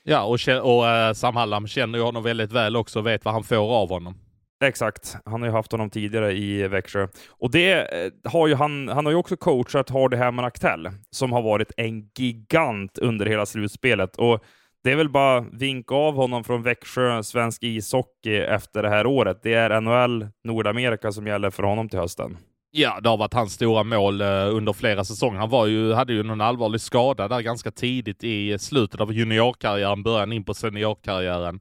Ja, 0.02 0.22
och, 0.22 0.38
och 0.62 0.84
uh, 0.84 1.12
Sam 1.12 1.36
Hallam 1.36 1.66
känner 1.66 1.98
ju 1.98 2.04
honom 2.04 2.22
väldigt 2.22 2.52
väl 2.52 2.76
också 2.76 2.98
och 2.98 3.06
vet 3.06 3.24
vad 3.24 3.34
han 3.34 3.44
får 3.44 3.74
av 3.76 3.88
honom. 3.88 4.14
Exakt, 4.62 5.16
han 5.24 5.40
har 5.40 5.48
ju 5.48 5.54
haft 5.54 5.72
honom 5.72 5.90
tidigare 5.90 6.32
i 6.32 6.68
Växjö. 6.68 7.08
Och 7.30 7.50
det 7.50 7.72
eh, 7.72 8.30
har 8.30 8.48
ju 8.48 8.54
han, 8.54 8.88
han 8.88 9.04
har 9.06 9.12
ju 9.12 9.18
också 9.18 9.36
coachat 9.36 9.90
Hardy 9.90 10.16
Hammar 10.16 10.44
Aktell, 10.44 10.88
som 11.10 11.32
har 11.32 11.42
varit 11.42 11.72
en 11.76 12.10
gigant 12.18 12.98
under 12.98 13.26
hela 13.26 13.46
slutspelet. 13.46 14.16
Och 14.16 14.44
det 14.84 14.92
är 14.92 14.96
väl 14.96 15.08
bara 15.08 15.40
vinka 15.40 15.94
av 15.94 16.14
honom 16.14 16.44
från 16.44 16.62
Växjö, 16.62 17.22
svensk 17.22 17.62
ishockey, 17.62 18.36
efter 18.36 18.82
det 18.82 18.88
här 18.88 19.06
året. 19.06 19.40
Det 19.42 19.54
är 19.54 19.80
NHL 19.80 20.26
Nordamerika 20.44 21.12
som 21.12 21.26
gäller 21.26 21.50
för 21.50 21.62
honom 21.62 21.88
till 21.88 21.98
hösten. 21.98 22.36
Ja, 22.70 23.00
det 23.00 23.08
har 23.08 23.16
varit 23.16 23.34
hans 23.34 23.52
stora 23.52 23.82
mål 23.84 24.20
eh, 24.20 24.56
under 24.56 24.72
flera 24.72 25.04
säsonger. 25.04 25.38
Han 25.38 25.48
var 25.50 25.66
ju, 25.66 25.92
hade 25.92 26.12
ju 26.12 26.22
någon 26.22 26.40
allvarlig 26.40 26.80
skada 26.80 27.28
där 27.28 27.40
ganska 27.40 27.70
tidigt 27.70 28.24
i 28.24 28.58
slutet 28.58 29.00
av 29.00 29.12
juniorkarriären, 29.12 30.02
början 30.02 30.32
in 30.32 30.44
på 30.44 30.54
seniorkarriären. 30.54 31.60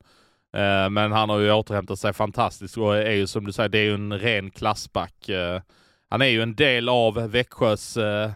Eh, 0.54 0.90
men 0.90 1.12
han 1.12 1.30
har 1.30 1.40
ju 1.40 1.52
återhämtat 1.52 2.00
sig 2.00 2.14
fantastiskt 2.14 2.78
och 2.78 2.98
är 2.98 3.12
ju 3.12 3.28
som 3.28 3.46
du 3.46 3.52
säger, 3.52 3.70
det 3.70 3.80
är 3.80 3.84
ju 3.84 3.94
en 3.94 4.20
ren 4.20 4.52
klassback. 4.52 5.30
Eh, 5.30 5.62
han 6.10 6.22
är 6.22 6.26
ju 6.26 6.42
en 6.42 6.56
del 6.56 6.90
av 6.90 7.14
Växjös 7.14 7.98
eh, 7.98 8.32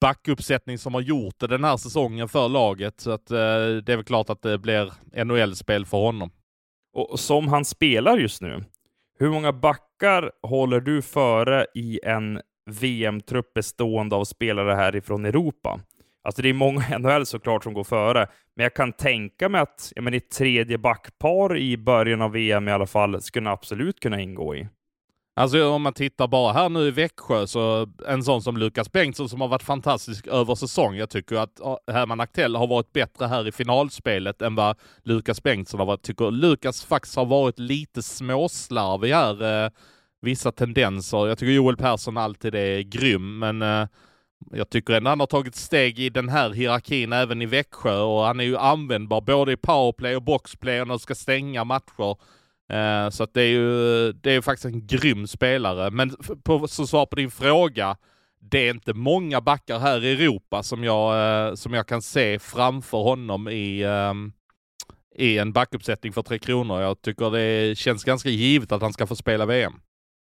backuppsättning 0.00 0.78
som 0.78 0.94
har 0.94 1.00
gjort 1.00 1.34
det 1.38 1.46
den 1.46 1.64
här 1.64 1.76
säsongen 1.76 2.28
för 2.28 2.48
laget. 2.48 3.00
Så 3.00 3.10
att, 3.10 3.30
eh, 3.30 3.36
det 3.36 3.88
är 3.88 3.96
väl 3.96 4.04
klart 4.04 4.30
att 4.30 4.42
det 4.42 4.58
blir 4.58 4.92
NHL-spel 5.24 5.86
för 5.86 5.98
honom. 5.98 6.30
Och 6.92 7.20
som 7.20 7.48
han 7.48 7.64
spelar 7.64 8.18
just 8.18 8.42
nu, 8.42 8.64
hur 9.18 9.30
många 9.30 9.52
backar 9.52 10.32
håller 10.42 10.80
du 10.80 11.02
före 11.02 11.66
i 11.74 12.00
en 12.02 12.40
VM-trupp 12.70 13.54
bestående 13.54 14.16
av 14.16 14.24
spelare 14.24 14.74
härifrån 14.74 15.24
Europa? 15.24 15.80
Alltså 16.26 16.42
det 16.42 16.48
är 16.48 16.54
många 16.54 16.98
NHL 16.98 17.26
såklart 17.26 17.64
som 17.64 17.74
går 17.74 17.84
före, 17.84 18.26
men 18.54 18.62
jag 18.62 18.74
kan 18.74 18.92
tänka 18.92 19.48
mig 19.48 19.60
att 19.60 19.92
ja, 19.96 20.02
men 20.02 20.14
ett 20.14 20.30
tredje 20.30 20.78
backpar 20.78 21.56
i 21.56 21.76
början 21.76 22.22
av 22.22 22.32
VM 22.32 22.68
i 22.68 22.72
alla 22.72 22.86
fall 22.86 23.22
skulle 23.22 23.50
absolut 23.50 24.00
kunna 24.00 24.20
ingå 24.20 24.54
i. 24.54 24.68
Alltså 25.36 25.68
om 25.68 25.82
man 25.82 25.92
tittar 25.92 26.28
bara 26.28 26.52
här 26.52 26.68
nu 26.68 26.80
i 26.80 26.90
Växjö 26.90 27.46
så 27.46 27.88
en 28.08 28.22
sån 28.22 28.42
som 28.42 28.56
Lukas 28.56 28.92
Bengtsson 28.92 29.28
som 29.28 29.40
har 29.40 29.48
varit 29.48 29.62
fantastisk 29.62 30.26
över 30.26 30.54
säsong. 30.54 30.94
Jag 30.94 31.10
tycker 31.10 31.36
att 31.36 31.60
Herman 31.92 32.20
Aktell 32.20 32.56
har 32.56 32.66
varit 32.66 32.92
bättre 32.92 33.26
här 33.26 33.48
i 33.48 33.52
finalspelet 33.52 34.42
än 34.42 34.54
vad 34.54 34.76
Lukas 35.02 35.42
Bengtsson 35.42 35.80
har 35.80 35.86
varit. 35.86 35.98
Jag 35.98 36.16
tycker 36.16 36.30
Lukas 36.30 36.84
faktiskt 36.84 37.16
har 37.16 37.24
varit 37.24 37.58
lite 37.58 38.02
småslarvig 38.02 39.12
här. 39.12 39.64
Eh, 39.64 39.70
vissa 40.20 40.52
tendenser. 40.52 41.26
Jag 41.26 41.38
tycker 41.38 41.52
Joel 41.52 41.76
Persson 41.76 42.16
alltid 42.16 42.54
är 42.54 42.80
grym, 42.80 43.38
men 43.38 43.62
eh, 43.62 43.86
jag 44.52 44.70
tycker 44.70 44.94
ändå 44.94 45.10
han 45.10 45.20
har 45.20 45.26
tagit 45.26 45.54
steg 45.54 45.98
i 45.98 46.10
den 46.10 46.28
här 46.28 46.50
hierarkin 46.50 47.12
även 47.12 47.42
i 47.42 47.46
Växjö 47.46 48.00
och 48.00 48.22
han 48.22 48.40
är 48.40 48.44
ju 48.44 48.56
användbar 48.56 49.20
både 49.20 49.52
i 49.52 49.56
powerplay 49.56 50.16
och 50.16 50.22
boxplay 50.22 50.80
och 50.80 50.86
när 50.86 50.94
de 50.94 50.98
ska 50.98 51.14
stänga 51.14 51.64
matcher. 51.64 52.16
Eh, 52.68 53.10
så 53.10 53.22
att 53.22 53.34
det 53.34 53.42
är 53.42 53.48
ju 53.48 54.12
det 54.12 54.32
är 54.32 54.40
faktiskt 54.40 54.64
en 54.64 54.86
grym 54.86 55.26
spelare. 55.26 55.90
Men 55.90 56.16
på, 56.44 56.68
som 56.68 56.86
svar 56.86 57.06
på 57.06 57.16
din 57.16 57.30
fråga, 57.30 57.96
det 58.40 58.68
är 58.68 58.70
inte 58.70 58.94
många 58.94 59.40
backar 59.40 59.78
här 59.78 60.04
i 60.04 60.12
Europa 60.12 60.62
som 60.62 60.84
jag, 60.84 61.48
eh, 61.48 61.54
som 61.54 61.74
jag 61.74 61.86
kan 61.86 62.02
se 62.02 62.38
framför 62.38 62.98
honom 62.98 63.48
i, 63.48 63.82
ehm, 63.82 64.32
i 65.14 65.38
en 65.38 65.52
backuppsättning 65.52 66.12
för 66.12 66.22
Tre 66.22 66.38
Kronor. 66.38 66.80
Jag 66.82 67.02
tycker 67.02 67.30
det 67.30 67.78
känns 67.78 68.04
ganska 68.04 68.28
givet 68.28 68.72
att 68.72 68.82
han 68.82 68.92
ska 68.92 69.06
få 69.06 69.16
spela 69.16 69.46
VM. 69.46 69.80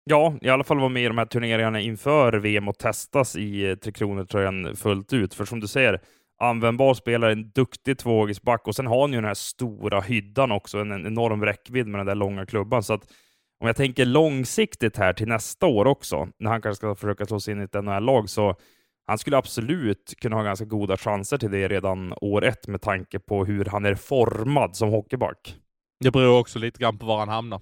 Ja, 0.09 0.33
i 0.41 0.49
alla 0.49 0.63
fall 0.63 0.79
vara 0.79 0.89
med 0.89 1.03
i 1.03 1.07
de 1.07 1.17
här 1.17 1.25
turneringarna 1.25 1.79
inför 1.79 2.33
VM 2.33 2.67
och 2.67 2.77
testas 2.77 3.35
i 3.35 3.69
eh, 3.69 3.75
Tre 3.75 3.91
Kronor-tröjan 3.91 4.75
fullt 4.75 5.13
ut. 5.13 5.33
För 5.33 5.45
som 5.45 5.59
du 5.59 5.67
säger, 5.67 6.01
användbar 6.41 6.93
spelare, 6.93 7.31
en 7.31 7.49
duktig 7.49 7.97
tvåvägsback 7.97 8.67
och 8.67 8.75
sen 8.75 8.87
har 8.87 9.01
han 9.01 9.11
ju 9.11 9.15
den 9.15 9.25
här 9.25 9.33
stora 9.33 10.01
hyddan 10.01 10.51
också, 10.51 10.77
en, 10.77 10.91
en 10.91 11.05
enorm 11.05 11.45
räckvidd 11.45 11.87
med 11.87 11.99
den 11.99 12.05
där 12.05 12.15
långa 12.15 12.45
klubban. 12.45 12.83
Så 12.83 12.93
att 12.93 13.03
om 13.59 13.67
jag 13.67 13.75
tänker 13.75 14.05
långsiktigt 14.05 14.97
här 14.97 15.13
till 15.13 15.27
nästa 15.27 15.65
år 15.65 15.85
också, 15.85 16.27
när 16.39 16.49
han 16.49 16.61
kanske 16.61 16.77
ska 16.77 16.95
försöka 16.95 17.25
slå 17.25 17.39
sig 17.39 17.53
in 17.53 17.61
i 17.61 17.63
ett 17.63 17.73
NHL-lag, 17.73 18.29
så 18.29 18.55
han 19.07 19.17
skulle 19.17 19.37
absolut 19.37 20.13
kunna 20.21 20.35
ha 20.35 20.43
ganska 20.43 20.65
goda 20.65 20.97
chanser 20.97 21.37
till 21.37 21.51
det 21.51 21.67
redan 21.67 22.13
år 22.21 22.45
ett 22.45 22.67
med 22.67 22.81
tanke 22.81 23.19
på 23.19 23.45
hur 23.45 23.65
han 23.65 23.85
är 23.85 23.95
formad 23.95 24.75
som 24.75 24.89
hockeyback. 24.89 25.55
Det 25.99 26.11
beror 26.11 26.39
också 26.39 26.59
lite 26.59 26.79
grann 26.79 26.97
på 26.97 27.05
var 27.05 27.19
han 27.19 27.29
hamnar. 27.29 27.61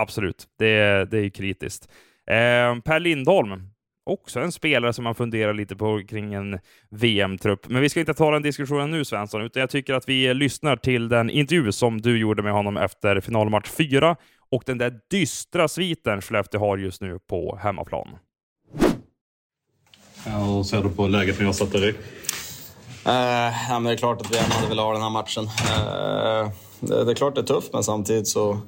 Absolut, 0.00 0.46
det, 0.58 1.04
det 1.10 1.18
är 1.18 1.22
ju 1.22 1.30
kritiskt. 1.30 1.88
Eh, 2.26 2.80
per 2.84 3.00
Lindholm, 3.00 3.70
också 4.06 4.40
en 4.40 4.52
spelare 4.52 4.92
som 4.92 5.04
man 5.04 5.14
funderar 5.14 5.54
lite 5.54 5.76
på 5.76 6.02
kring 6.08 6.34
en 6.34 6.58
VM-trupp. 6.90 7.68
Men 7.68 7.82
vi 7.82 7.88
ska 7.88 8.00
inte 8.00 8.14
ta 8.14 8.30
den 8.30 8.42
diskussionen 8.42 8.90
nu 8.90 9.04
Svensson, 9.04 9.42
utan 9.42 9.60
jag 9.60 9.70
tycker 9.70 9.94
att 9.94 10.08
vi 10.08 10.34
lyssnar 10.34 10.76
till 10.76 11.08
den 11.08 11.30
intervju 11.30 11.72
som 11.72 12.00
du 12.00 12.18
gjorde 12.18 12.42
med 12.42 12.52
honom 12.52 12.76
efter 12.76 13.20
finalmatch 13.20 13.70
4 13.70 14.16
och 14.50 14.62
den 14.66 14.78
där 14.78 15.00
dystra 15.10 15.68
sviten 15.68 16.22
Skellefteå 16.22 16.60
har 16.60 16.76
just 16.76 17.00
nu 17.00 17.18
på 17.18 17.58
hemmaplan. 17.62 18.08
Ja, 20.26 20.30
Hur 20.32 20.62
ser 20.62 20.82
du 20.82 20.90
på 20.90 21.08
läget 21.08 21.38
när 21.38 21.46
jag 21.46 21.54
satt 21.54 21.72
dig? 21.72 21.94
Eh, 23.06 23.52
ja, 23.68 23.78
men 23.78 23.84
det 23.84 23.92
är 23.92 23.96
klart 23.96 24.20
att 24.20 24.30
vi 24.30 24.36
gärna 24.36 24.54
hade 24.54 24.68
velat 24.68 24.84
ha 24.84 24.92
den 24.92 25.02
här 25.02 25.10
matchen. 25.10 25.44
Eh, 25.44 26.52
det, 26.80 27.04
det 27.04 27.10
är 27.10 27.14
klart 27.14 27.34
det 27.34 27.40
är 27.40 27.44
tufft, 27.44 27.72
men 27.72 27.84
samtidigt 27.84 28.28
så 28.28 28.60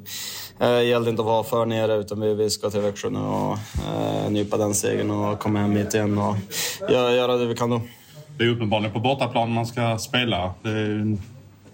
eh, 0.58 0.68
det 1.04 1.10
inte 1.10 1.22
att 1.22 1.26
vara 1.26 1.44
för 1.44 1.66
nere 1.66 1.94
utan 1.94 2.20
vi, 2.20 2.34
vi 2.34 2.50
ska 2.50 2.70
till 2.70 2.80
Växjö 2.80 3.10
nu 3.10 3.18
och 3.18 3.52
eh, 3.52 4.30
nypa 4.30 4.56
den 4.56 4.74
segern 4.74 5.10
och 5.10 5.38
komma 5.38 5.58
hem 5.58 5.76
hit 5.76 5.94
igen 5.94 6.18
och 6.18 6.36
göra, 6.90 7.12
göra 7.12 7.36
det 7.36 7.46
vi 7.46 7.54
kan 7.54 7.70
då. 7.70 7.80
Det 8.38 8.44
är 8.44 8.48
uppenbarligen 8.48 8.92
på 8.92 9.00
bortaplan 9.00 9.52
man 9.52 9.66
ska 9.66 9.98
spela. 9.98 10.54
Det, 10.62 11.16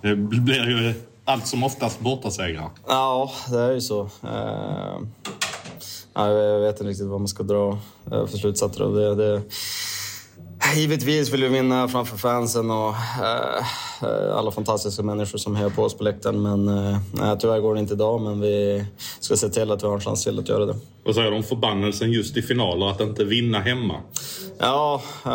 det 0.00 0.16
blir 0.16 0.68
ju 0.68 0.94
allt 1.24 1.46
som 1.46 1.64
oftast 1.64 2.00
bortasegrar. 2.00 2.70
Ja, 2.86 3.32
det 3.50 3.60
är 3.60 3.72
ju 3.72 3.80
så. 3.80 4.00
Eh, 4.02 4.98
ja, 6.14 6.28
jag 6.28 6.60
vet 6.60 6.74
inte 6.74 6.84
riktigt 6.84 7.06
vad 7.06 7.20
man 7.20 7.28
ska 7.28 7.42
dra 7.42 7.78
för 8.10 8.38
slutsatser 8.38 8.84
av 8.84 8.94
det. 8.94 9.14
det 9.14 9.42
Givetvis 10.76 11.32
vill 11.32 11.42
vi 11.42 11.48
vinna 11.48 11.88
framför 11.88 12.16
fansen 12.16 12.70
och 12.70 12.88
eh, 13.22 13.64
eh, 14.02 14.36
alla 14.36 14.50
fantastiska 14.50 15.02
människor 15.02 15.38
som 15.38 15.56
hejar 15.56 15.70
på 15.70 15.82
oss 15.82 15.94
på 15.94 16.04
läktaren. 16.04 16.42
Men 16.42 16.68
eh, 16.68 17.38
tyvärr 17.38 17.60
går 17.60 17.74
det 17.74 17.80
inte 17.80 17.94
idag, 17.94 18.20
men 18.20 18.40
vi 18.40 18.84
ska 19.20 19.36
se 19.36 19.48
till 19.48 19.70
att 19.70 19.82
vi 19.82 19.86
har 19.86 19.94
en 19.94 20.00
chans 20.00 20.24
till 20.24 20.38
att 20.38 20.48
göra 20.48 20.66
det. 20.66 20.74
Vad 21.04 21.14
säger 21.14 21.30
du 21.30 21.36
om 21.36 21.42
förbannelsen 21.42 22.12
just 22.12 22.36
i 22.36 22.42
finaler, 22.42 22.90
att 22.90 23.00
inte 23.00 23.24
vinna 23.24 23.60
hemma? 23.60 23.94
Ja, 24.60 25.02
eh, 25.26 25.32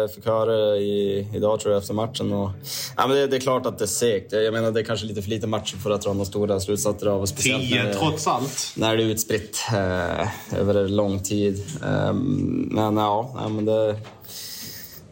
jag 0.00 0.14
fick 0.14 0.26
höra 0.26 0.56
det 0.56 0.76
i, 0.76 1.28
idag 1.34 1.60
tror 1.60 1.74
jag 1.74 1.80
efter 1.80 1.94
matchen. 1.94 2.32
Och, 2.32 2.50
ja, 2.96 3.06
men 3.06 3.16
det, 3.16 3.26
det 3.26 3.36
är 3.36 3.40
klart 3.40 3.66
att 3.66 3.78
det 3.78 3.84
är 3.84 3.86
segt. 3.86 4.32
Jag 4.32 4.52
menar, 4.54 4.70
det 4.70 4.80
är 4.80 4.84
kanske 4.84 5.06
lite 5.06 5.22
för 5.22 5.30
lite 5.30 5.46
matcher 5.46 5.76
för 5.76 5.90
att 5.90 6.02
dra 6.02 6.12
några 6.12 6.24
stora 6.24 6.60
slutsatser 6.60 7.06
av. 7.06 7.20
och 7.20 7.28
speciellt 7.28 7.62
när 7.62 7.68
Tio 7.70 7.82
det- 7.82 7.94
trots 7.94 8.26
allt. 8.26 8.72
när 8.76 8.96
det 8.96 9.02
är 9.02 9.06
utspritt 9.06 9.58
eh, 9.72 10.58
över 10.60 10.74
en 10.84 10.96
lång 10.96 11.22
tid. 11.22 11.64
Eh, 11.84 12.12
men 12.12 12.96
ja, 12.96 13.34
nej, 13.40 13.50
men 13.50 13.64
det, 13.64 13.96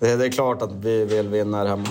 det, 0.00 0.16
det 0.16 0.24
är 0.26 0.30
klart 0.32 0.62
att 0.62 0.72
vi 0.72 1.04
vill 1.04 1.28
vinna 1.28 1.58
här 1.58 1.66
hemma. 1.66 1.86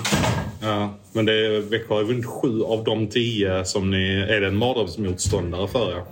Ja, 0.61 0.89
men 1.11 1.25
det 1.25 1.59
Växjö 1.59 1.93
har 1.93 2.01
ju 2.01 2.07
vunnit 2.07 2.25
sju 2.25 2.63
av 2.63 2.83
de 2.83 3.07
tio 3.07 3.65
som 3.65 3.91
ni... 3.91 4.19
Är 4.29 4.41
det 4.41 4.47
en 4.47 4.57
mardrömsmotståndare 4.57 5.67
för 5.67 5.91
er? 5.91 6.03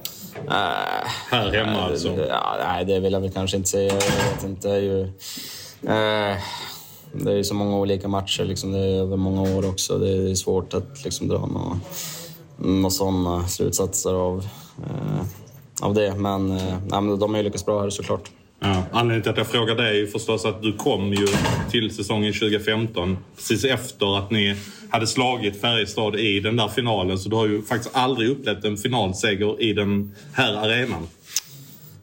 Här 0.48 1.51
hemma 1.51 1.82
alltså. 1.82 2.27
ja, 2.30 2.56
nej, 2.60 2.86
det 2.86 3.00
vill 3.00 3.13
jag 3.13 3.20
väl 3.20 3.32
kanske 3.32 3.58
inte 3.58 3.70
säga. 3.70 3.94
Jag 3.94 4.34
vet 4.34 4.44
inte. 4.44 4.68
Det 4.68 4.75
är 4.75 4.80
ju, 4.82 5.01
eh, 5.84 6.38
det 7.12 7.32
är 7.32 7.36
ju 7.36 7.44
så 7.44 7.54
många 7.54 7.77
olika 7.77 8.08
matcher. 8.08 8.44
Liksom. 8.44 8.72
Det 8.72 8.80
är 8.80 9.00
över 9.01 9.18
många 9.18 9.58
år 9.58 9.70
också. 9.70 9.98
Det 9.98 10.32
är 10.32 10.36
svårt 10.36 10.74
att 10.74 11.04
liksom, 11.04 11.27
dra 11.27 11.46
några, 11.46 11.80
några 12.58 12.89
sådana 12.89 13.48
slutsatser 13.48 14.13
av, 14.13 14.48
eh, 14.84 15.25
av 15.82 15.94
det. 15.94 16.15
Men, 16.15 16.51
eh, 16.51 16.77
nej, 16.88 17.01
men 17.01 17.20
de 17.20 17.30
har 17.30 17.38
ju 17.38 17.44
lyckats 17.44 17.65
bra 17.65 17.82
här 17.82 17.89
såklart. 17.89 18.32
Ja, 18.59 18.83
anledningen 18.91 19.21
till 19.21 19.31
att 19.31 19.38
jag 19.38 19.47
frågar 19.47 19.75
dig 19.75 19.89
är 19.89 19.93
ju 19.93 20.07
förstås 20.07 20.45
att 20.45 20.62
du 20.62 20.74
kom 20.74 21.13
ju 21.13 21.27
till 21.71 21.95
säsongen 21.95 22.33
2015 22.33 23.17
precis 23.35 23.65
efter 23.65 24.17
att 24.17 24.31
ni 24.31 24.55
hade 24.89 25.07
slagit 25.07 25.62
Färjestad 25.62 26.15
i 26.15 26.39
den 26.39 26.55
där 26.55 26.67
finalen. 26.67 27.19
Så 27.19 27.29
du 27.29 27.35
har 27.35 27.47
ju 27.47 27.62
faktiskt 27.62 27.95
aldrig 27.95 28.29
upplevt 28.29 28.65
en 28.65 28.77
finalseger 28.77 29.62
i 29.62 29.74
den 29.74 30.15
här 30.33 30.53
arenan. 30.53 31.07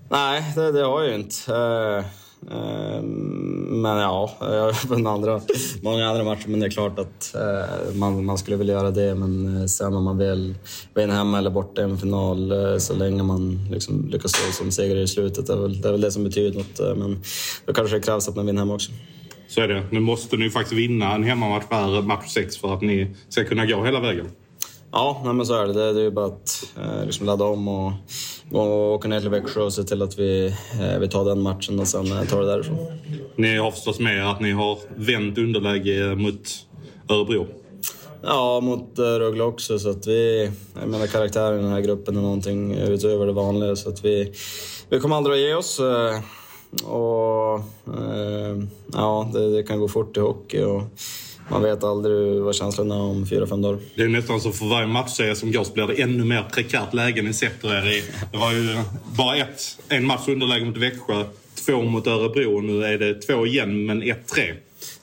Nej, 0.08 0.42
det, 0.54 0.72
det 0.72 0.84
har 0.84 1.02
jag 1.02 1.08
ju 1.08 1.14
inte. 1.14 1.54
Eh, 1.54 2.04
Ehm, 2.50 3.82
men 3.82 3.98
ja, 3.98 4.36
jag 4.40 4.46
har 4.46 4.88
vunnit 4.88 5.06
andra, 5.06 5.40
många 5.82 6.08
andra 6.08 6.24
matcher. 6.24 6.48
Men 6.48 6.60
det 6.60 6.66
är 6.66 6.70
klart 6.70 6.98
att 6.98 7.34
eh, 7.34 7.94
man, 7.94 8.24
man 8.24 8.38
skulle 8.38 8.56
vilja 8.56 8.74
göra 8.74 8.90
det. 8.90 9.14
Men 9.14 9.60
eh, 9.60 9.66
sen 9.66 9.94
om 9.94 10.04
man 10.04 10.18
vill 10.18 10.54
vinna 10.94 11.14
hemma 11.14 11.38
eller 11.38 11.50
borta 11.50 11.80
i 11.80 11.84
en 11.84 11.98
final, 11.98 12.52
eh, 12.52 12.78
så 12.78 12.94
länge 12.94 13.22
man 13.22 13.68
liksom 13.70 14.08
lyckas 14.08 14.32
stå 14.32 14.52
som 14.52 14.70
segrare 14.70 15.02
i 15.02 15.08
slutet, 15.08 15.46
det 15.46 15.52
är, 15.52 15.56
väl, 15.56 15.80
det 15.80 15.88
är 15.88 15.92
väl 15.92 16.00
det 16.00 16.12
som 16.12 16.24
betyder 16.24 16.58
något. 16.58 16.98
men 16.98 17.20
då 17.66 17.72
kanske 17.72 17.96
det 17.96 18.02
krävs 18.02 18.28
att 18.28 18.36
man 18.36 18.46
vinner 18.46 18.60
hemma 18.60 18.74
också. 18.74 18.92
Så 19.48 19.60
är 19.60 19.68
det. 19.68 19.82
Nu 19.90 20.00
måste 20.00 20.36
ni 20.36 20.50
faktiskt 20.50 20.72
vinna 20.72 21.14
en 21.14 21.24
hemmamatch 21.24 21.64
för 21.68 22.02
match 22.02 22.28
6 22.28 22.56
för 22.56 22.74
att 22.74 22.82
ni 22.82 23.16
ska 23.28 23.44
kunna 23.44 23.66
gå 23.66 23.84
hela 23.84 24.00
vägen. 24.00 24.26
Ja, 24.92 25.20
nej 25.24 25.34
men 25.34 25.46
så 25.46 25.54
är 25.54 25.66
det. 25.66 25.72
Det, 25.72 25.92
det 25.92 26.00
är 26.00 26.04
ju 26.04 26.10
bara 26.10 26.26
att 26.26 26.64
eh, 26.76 27.04
liksom 27.04 27.26
ladda 27.26 27.44
om 27.44 27.68
och, 27.68 27.92
och 28.50 28.92
åka 28.92 29.08
ner 29.08 29.20
till 29.20 29.28
Växjö 29.28 29.60
och 29.60 29.72
se 29.72 29.82
till 29.82 30.02
att 30.02 30.18
vi, 30.18 30.46
eh, 30.80 30.98
vi 30.98 31.08
tar 31.08 31.24
den 31.24 31.42
matchen 31.42 31.80
och 31.80 31.88
sen 31.88 32.12
eh, 32.12 32.24
tar 32.24 32.40
det 32.40 32.46
därifrån. 32.46 32.78
Ni 33.36 33.56
har 33.56 33.70
förstås 33.70 34.00
med 34.00 34.30
att 34.30 34.40
ni 34.40 34.52
har 34.52 34.78
vänt 34.96 35.38
underläge 35.38 36.14
mot 36.14 36.66
Örebro. 37.08 37.46
Ja, 38.22 38.60
mot 38.60 38.98
uh, 38.98 39.04
Rögle 39.04 39.44
också. 39.44 39.78
Så 39.78 39.90
att 39.90 40.06
vi, 40.06 40.50
jag 40.80 40.88
menar 40.88 41.06
karaktären 41.06 41.60
i 41.60 41.62
den 41.62 41.72
här 41.72 41.80
gruppen 41.80 42.16
är 42.16 42.20
någonting 42.20 42.74
utöver 42.74 43.26
det 43.26 43.32
vanliga. 43.32 43.76
Så 43.76 43.88
att 43.88 44.04
vi, 44.04 44.32
vi 44.88 45.00
kommer 45.00 45.16
aldrig 45.16 45.34
att 45.34 45.48
ge 45.48 45.54
oss. 45.54 45.80
Uh, 45.80 46.20
och 46.90 47.58
uh, 47.98 48.64
ja, 48.92 49.30
det, 49.32 49.56
det, 49.56 49.62
kan 49.62 49.80
gå 49.80 49.88
fort 49.88 50.16
i 50.16 50.20
hockey. 50.20 50.62
Och, 50.62 50.82
man 51.50 51.62
vet 51.62 51.84
aldrig 51.84 52.40
vad 52.40 52.54
känslan 52.54 52.90
är 52.90 53.00
om 53.00 53.26
fyra, 53.26 53.46
fem 53.46 53.62
dagar. 53.62 53.78
Det 53.94 54.02
är 54.02 54.08
nästan 54.08 54.40
så 54.40 54.52
för 54.52 54.66
varje 54.66 54.86
matchserie 54.86 55.34
som 55.34 55.52
går 55.52 55.64
så 55.64 55.72
blir 55.72 55.86
det 55.86 56.02
ännu 56.02 56.24
mer 56.24 56.42
prekärt 56.52 56.94
läge 56.94 57.22
ni 57.22 57.32
sätter 57.32 57.68
er 57.68 57.90
i. 57.90 58.02
Det 58.32 58.38
var 58.38 58.52
ju 58.52 58.78
bara 59.16 59.36
ett, 59.36 59.78
en 59.88 60.06
match 60.06 60.28
underläge 60.28 60.64
mot 60.64 60.76
Växjö, 60.76 61.24
två 61.66 61.82
mot 61.82 62.06
Örebro 62.06 62.56
och 62.56 62.64
nu 62.64 62.84
är 62.84 62.98
det 62.98 63.14
två 63.14 63.46
igen, 63.46 63.86
men 63.86 64.02
1-3. 64.02 64.14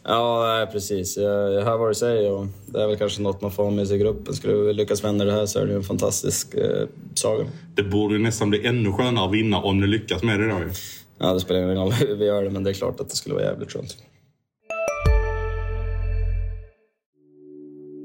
Ja, 0.04 0.70
precis. 0.72 1.18
Jag, 1.18 1.62
hör 1.64 1.78
vad 1.78 1.90
du 1.90 1.96
säger 1.96 2.32
och 2.32 2.48
det 2.66 2.84
är 2.84 2.88
väl 2.88 2.98
kanske 2.98 3.22
något 3.22 3.42
man 3.42 3.52
får 3.52 3.72
med 3.72 3.88
sig 3.88 3.96
i 3.96 4.00
gruppen. 4.00 4.34
Skulle 4.34 4.54
vi 4.54 4.74
lyckas 4.74 5.04
vända 5.04 5.26
det 5.26 5.32
här 5.32 5.46
så 5.46 5.60
är 5.60 5.66
det 5.66 5.74
en 5.74 5.84
fantastisk 5.84 6.54
eh, 6.54 6.88
saga. 7.14 7.46
Det 7.76 7.84
borde 7.84 8.14
ju 8.14 8.20
nästan 8.20 8.50
bli 8.50 8.66
ännu 8.66 8.92
skönare 8.92 9.26
att 9.26 9.34
vinna 9.34 9.58
om 9.58 9.80
ni 9.80 9.88
lyckas 9.88 10.24
med 10.24 10.40
det 10.40 10.48
då 10.48 10.60
ju. 10.60 10.70
Ja, 11.20 11.34
det 11.34 11.40
spelar 11.40 11.64
ingen 11.64 11.78
roll 11.78 11.92
hur 12.00 12.16
vi 12.16 12.26
gör 12.26 12.44
det, 12.44 12.50
men 12.50 12.64
det 12.64 12.70
är 12.70 12.74
klart 12.74 13.00
att 13.00 13.10
det 13.10 13.16
skulle 13.16 13.36
vara 13.36 13.46
jävligt 13.46 13.72
skönt. 13.72 13.98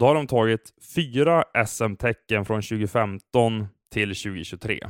då 0.00 0.06
har 0.06 0.14
de 0.14 0.26
tagit 0.26 0.72
fyra 0.94 1.44
SM-tecken 1.66 2.44
från 2.44 2.62
2015 2.62 3.66
till 3.92 4.08
2023. 4.08 4.80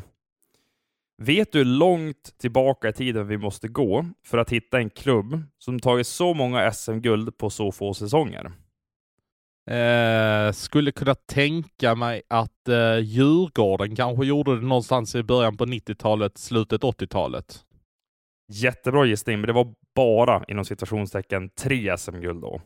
Vet 1.22 1.52
du 1.52 1.58
hur 1.58 1.64
långt 1.64 2.38
tillbaka 2.38 2.88
i 2.88 2.92
tiden 2.92 3.26
vi 3.26 3.38
måste 3.38 3.68
gå 3.68 4.06
för 4.26 4.38
att 4.38 4.50
hitta 4.50 4.78
en 4.78 4.90
klubb 4.90 5.42
som 5.58 5.80
tagit 5.80 6.06
så 6.06 6.34
många 6.34 6.72
SM-guld 6.72 7.38
på 7.38 7.50
så 7.50 7.72
få 7.72 7.94
säsonger? 7.94 8.52
Eh, 9.70 10.52
skulle 10.52 10.92
kunna 10.92 11.14
tänka 11.14 11.94
mig 11.94 12.22
att 12.28 12.68
eh, 12.68 12.98
Djurgården 12.98 13.96
kanske 13.96 14.26
gjorde 14.26 14.56
det 14.56 14.66
någonstans 14.66 15.14
i 15.14 15.22
början 15.22 15.56
på 15.56 15.66
90-talet, 15.66 16.38
slutet 16.38 16.82
80-talet. 16.82 17.60
Jättebra 18.52 19.04
gissning, 19.04 19.40
men 19.40 19.46
det 19.46 19.52
var 19.52 19.74
bara 19.94 20.44
inom 20.48 20.64
situationstecken 20.64 21.48
tre 21.48 21.98
SM-guld 21.98 22.42
då. 22.42 22.60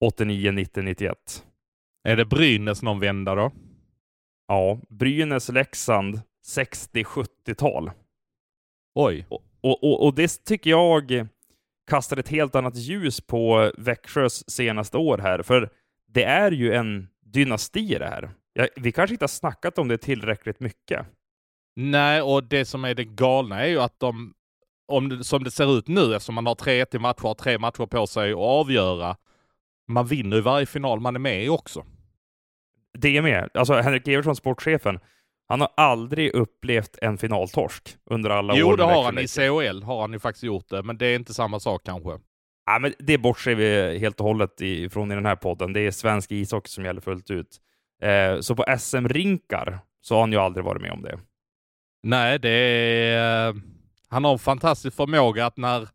89, 0.00 0.52
90, 0.52 0.82
91. 0.82 1.44
Är 2.04 2.16
det 2.16 2.24
Brynäs 2.24 2.82
någon 2.82 3.00
vända 3.00 3.34
då? 3.34 3.52
Ja, 4.48 4.80
Brynäs, 4.88 5.48
Leksand, 5.48 6.20
60-70-tal. 6.46 7.90
Oj. 8.94 9.26
Och, 9.28 9.84
och, 9.84 10.06
och, 10.06 10.14
det 10.14 10.44
tycker 10.44 10.70
jag 10.70 11.26
kastar 11.90 12.16
ett 12.16 12.28
helt 12.28 12.54
annat 12.54 12.76
ljus 12.76 13.20
på 13.20 13.72
Växjös 13.78 14.50
senaste 14.50 14.98
år 14.98 15.18
här, 15.18 15.42
för 15.42 15.70
det 16.06 16.24
är 16.24 16.50
ju 16.50 16.72
en 16.72 17.08
dynasti 17.20 17.98
det 17.98 18.06
här. 18.06 18.30
Ja, 18.52 18.66
vi 18.76 18.92
kanske 18.92 19.14
inte 19.14 19.22
har 19.22 19.28
snackat 19.28 19.78
om 19.78 19.88
det 19.88 19.98
tillräckligt 19.98 20.60
mycket. 20.60 21.06
Nej, 21.76 22.22
och 22.22 22.44
det 22.44 22.64
som 22.64 22.84
är 22.84 22.94
det 22.94 23.04
galna 23.04 23.60
är 23.60 23.68
ju 23.68 23.80
att 23.80 24.00
de, 24.00 24.34
om 24.88 25.08
det, 25.08 25.24
som 25.24 25.44
det 25.44 25.50
ser 25.50 25.78
ut 25.78 25.88
nu, 25.88 26.14
eftersom 26.14 26.34
man 26.34 26.46
har 26.46 26.54
tre 26.54 26.80
1 26.80 27.00
matcher, 27.00 27.34
tre 27.34 27.58
matcher 27.58 27.86
på 27.86 28.06
sig 28.06 28.32
att 28.32 28.38
avgöra, 28.38 29.16
man 29.88 30.06
vinner 30.06 30.36
ju 30.36 30.42
varje 30.42 30.66
final 30.66 31.00
man 31.00 31.14
är 31.14 31.20
med 31.20 31.44
i 31.44 31.48
också. 31.48 31.84
Det 32.98 33.16
är 33.16 33.22
med. 33.22 33.50
Alltså 33.54 33.74
Henrik 33.74 34.08
Evertsson, 34.08 34.36
sportchefen, 34.36 35.00
han 35.48 35.60
har 35.60 35.70
aldrig 35.76 36.34
upplevt 36.34 36.98
en 37.02 37.18
finaltorsk 37.18 37.96
under 38.10 38.30
alla 38.30 38.56
jo, 38.56 38.66
år. 38.66 38.70
Jo, 38.70 38.76
det 38.76 38.84
har 38.84 39.04
han. 39.04 39.18
I 39.18 39.28
CHL 39.28 39.82
har 39.82 40.00
han 40.00 40.12
ju 40.12 40.18
faktiskt 40.18 40.44
gjort 40.44 40.68
det, 40.68 40.82
men 40.82 40.98
det 40.98 41.06
är 41.06 41.16
inte 41.16 41.34
samma 41.34 41.60
sak 41.60 41.82
kanske. 41.84 42.10
Ja, 42.66 42.78
men 42.78 42.94
det 42.98 43.18
bortser 43.18 43.54
vi 43.54 43.98
helt 43.98 44.20
och 44.20 44.26
hållet 44.26 44.60
ifrån 44.60 45.12
i 45.12 45.14
den 45.14 45.26
här 45.26 45.36
podden. 45.36 45.72
Det 45.72 45.80
är 45.80 45.90
svensk 45.90 46.32
ishockey 46.32 46.68
som 46.68 46.84
gäller 46.84 47.00
fullt 47.00 47.30
ut. 47.30 47.60
Eh, 48.02 48.40
så 48.40 48.54
på 48.54 48.64
SM-rinkar 48.78 49.78
så 50.00 50.14
har 50.14 50.20
han 50.20 50.32
ju 50.32 50.38
aldrig 50.38 50.64
varit 50.64 50.82
med 50.82 50.92
om 50.92 51.02
det. 51.02 51.18
Nej, 52.02 52.38
det 52.38 52.50
är... 52.50 53.54
Han 54.08 54.24
har 54.24 54.32
en 54.32 54.38
fantastisk 54.38 54.96
förmåga 54.96 55.46
att 55.46 55.56
när, 55.56 55.88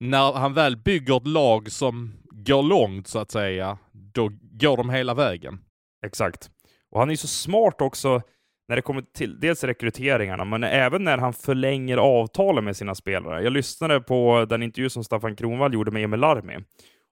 när 0.00 0.32
han 0.32 0.54
väl 0.54 0.76
bygger 0.76 1.16
ett 1.16 1.26
lag 1.26 1.72
som 1.72 2.12
går 2.46 2.62
långt 2.62 3.06
så 3.06 3.18
att 3.18 3.30
säga, 3.30 3.78
då 3.92 4.30
går 4.60 4.76
de 4.76 4.90
hela 4.90 5.14
vägen. 5.14 5.58
Exakt. 6.06 6.50
Och 6.90 6.98
han 6.98 7.08
är 7.08 7.12
ju 7.12 7.16
så 7.16 7.26
smart 7.26 7.80
också 7.80 8.22
när 8.68 8.76
det 8.76 8.82
kommer 8.82 9.02
till 9.02 9.40
dels 9.40 9.64
rekryteringarna, 9.64 10.44
men 10.44 10.64
även 10.64 11.04
när 11.04 11.18
han 11.18 11.32
förlänger 11.32 11.96
avtalen 11.96 12.64
med 12.64 12.76
sina 12.76 12.94
spelare. 12.94 13.42
Jag 13.42 13.52
lyssnade 13.52 14.00
på 14.00 14.46
den 14.48 14.62
intervju 14.62 14.90
som 14.90 15.04
Staffan 15.04 15.36
Kronvall 15.36 15.74
gjorde 15.74 15.90
med 15.90 16.04
Emil 16.04 16.20
Larmi. 16.20 16.58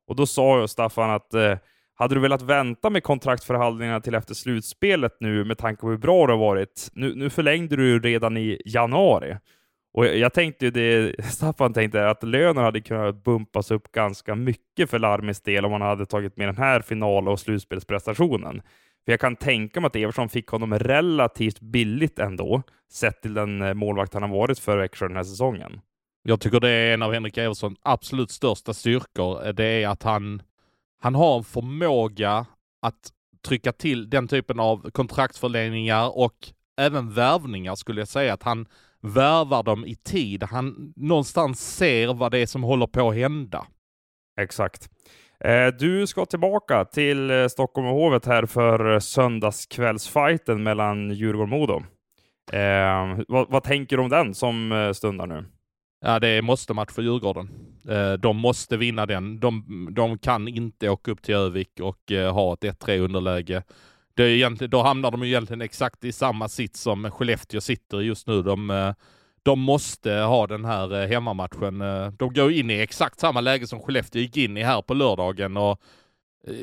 Och 0.08 0.16
då 0.16 0.26
sa 0.26 0.68
Staffan 0.68 1.10
att 1.10 1.34
eh, 1.34 1.56
hade 1.94 2.14
du 2.14 2.20
velat 2.20 2.42
vänta 2.42 2.90
med 2.90 3.02
kontraktförhandlingarna 3.02 4.00
till 4.00 4.14
efter 4.14 4.34
slutspelet 4.34 5.16
nu 5.20 5.44
med 5.44 5.58
tanke 5.58 5.80
på 5.80 5.90
hur 5.90 5.96
bra 5.96 6.26
det 6.26 6.32
har 6.32 6.38
varit? 6.38 6.90
Nu, 6.92 7.14
nu 7.14 7.30
förlängde 7.30 7.76
du 7.76 8.00
redan 8.00 8.36
i 8.36 8.62
januari. 8.64 9.36
Och 9.98 10.06
jag 10.06 10.32
tänkte 10.32 10.64
ju 10.64 10.70
det 10.70 11.14
Staffan 11.32 11.72
tänkte 11.72 12.10
att 12.10 12.22
lönen 12.22 12.64
hade 12.64 12.80
kunnat 12.80 13.24
bumpas 13.24 13.70
upp 13.70 13.92
ganska 13.92 14.34
mycket 14.34 14.90
för 14.90 14.98
Larmis 14.98 15.40
del 15.40 15.64
om 15.64 15.72
han 15.72 15.82
hade 15.82 16.06
tagit 16.06 16.36
med 16.36 16.48
den 16.48 16.56
här 16.56 16.80
final 16.80 17.28
och 17.28 17.40
slutspelsprestationen. 17.40 18.62
För 19.04 19.12
jag 19.12 19.20
kan 19.20 19.36
tänka 19.36 19.80
mig 19.80 19.86
att 19.86 19.96
Eversson 19.96 20.28
fick 20.28 20.48
honom 20.48 20.78
relativt 20.78 21.60
billigt 21.60 22.18
ändå, 22.18 22.62
sett 22.92 23.22
till 23.22 23.34
den 23.34 23.62
eh, 23.62 23.74
målvakt 23.74 24.14
han 24.14 24.22
har 24.22 24.30
varit 24.30 24.58
för 24.58 24.78
Växjö 24.78 25.08
den 25.08 25.16
här 25.16 25.24
säsongen. 25.24 25.80
Jag 26.22 26.40
tycker 26.40 26.60
det 26.60 26.70
är 26.70 26.94
en 26.94 27.02
av 27.02 27.12
Henrik 27.12 27.38
Eversons 27.38 27.78
absolut 27.82 28.30
största 28.30 28.74
styrkor. 28.74 29.46
Eh, 29.46 29.52
det 29.52 29.64
är 29.64 29.88
att 29.88 30.02
han, 30.02 30.42
han 31.00 31.14
har 31.14 31.38
en 31.38 31.44
förmåga 31.44 32.46
att 32.82 33.12
trycka 33.48 33.72
till 33.72 34.10
den 34.10 34.28
typen 34.28 34.60
av 34.60 34.90
kontraktsförlängningar 34.90 36.18
och 36.18 36.48
även 36.80 37.12
värvningar 37.12 37.74
skulle 37.74 38.00
jag 38.00 38.08
säga. 38.08 38.34
Att 38.34 38.42
han 38.42 38.66
värvar 39.02 39.62
dem 39.62 39.86
i 39.86 39.94
tid. 39.94 40.42
Han 40.42 40.92
någonstans 40.96 41.76
ser 41.76 42.14
vad 42.14 42.32
det 42.32 42.38
är 42.38 42.46
som 42.46 42.62
håller 42.62 42.86
på 42.86 43.08
att 43.08 43.16
hända. 43.16 43.66
Exakt. 44.40 44.90
Eh, 45.44 45.66
du 45.66 46.06
ska 46.06 46.24
tillbaka 46.26 46.84
till 46.84 47.30
eh, 47.30 47.46
Stockholm 47.46 47.86
och 47.86 47.94
Hovet 47.94 48.26
här 48.26 48.46
för 48.46 49.00
söndagskvällsfighten 49.00 50.62
mellan 50.62 51.10
Djurgården 51.10 51.52
och 51.52 51.58
Modo. 51.58 51.82
Eh, 52.52 53.24
vad, 53.28 53.50
vad, 53.50 53.64
tänker 53.64 53.96
du 53.96 54.02
om 54.02 54.08
den 54.08 54.34
som 54.34 54.92
stundar 54.94 55.26
nu? 55.26 55.44
Ja, 56.00 56.18
det 56.18 56.28
är 56.28 56.42
måste-match 56.42 56.92
för 56.92 57.02
Djurgården. 57.02 57.50
Eh, 57.88 58.12
de 58.12 58.36
måste 58.36 58.76
vinna 58.76 59.06
den. 59.06 59.40
De, 59.40 59.88
de 59.90 60.18
kan 60.18 60.48
inte 60.48 60.88
åka 60.88 61.10
upp 61.10 61.22
till 61.22 61.34
Övik 61.34 61.80
och 61.80 62.12
eh, 62.12 62.32
ha 62.32 62.54
ett 62.54 62.64
1-3 62.64 62.98
underläge. 62.98 63.62
Det 64.18 64.24
är 64.24 64.28
egentligen, 64.28 64.70
då 64.70 64.82
hamnar 64.82 65.10
de 65.10 65.22
egentligen 65.22 65.60
exakt 65.60 66.04
i 66.04 66.12
samma 66.12 66.48
sits 66.48 66.80
som 66.80 67.10
Skellefteå 67.10 67.60
sitter 67.60 68.00
just 68.00 68.26
nu. 68.26 68.42
De, 68.42 68.70
eh, 68.70 68.94
de 69.42 69.60
måste 69.60 70.12
ha 70.12 70.46
den 70.46 70.64
här 70.64 71.06
hemmamatchen. 71.06 71.78
De 72.18 72.32
går 72.34 72.52
in 72.52 72.70
i 72.70 72.80
exakt 72.80 73.20
samma 73.20 73.40
läge 73.40 73.66
som 73.66 73.80
Skellefteå 73.80 74.22
gick 74.22 74.36
in 74.36 74.56
i 74.56 74.62
här 74.62 74.82
på 74.82 74.94
lördagen. 74.94 75.56
Och 75.56 75.80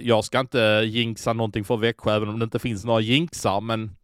jag 0.02 0.24
ska 0.24 0.40
inte 0.40 0.82
jinxa 0.86 1.34
någonting 1.34 1.64
för 1.64 1.78
Växjö, 1.78 2.16
även 2.16 2.30
om 2.30 2.40
det 2.40 2.44
inte 2.44 2.60
finns 2.60 2.86
några 2.86 3.00
jinxar, 3.00 3.62
men 3.62 3.96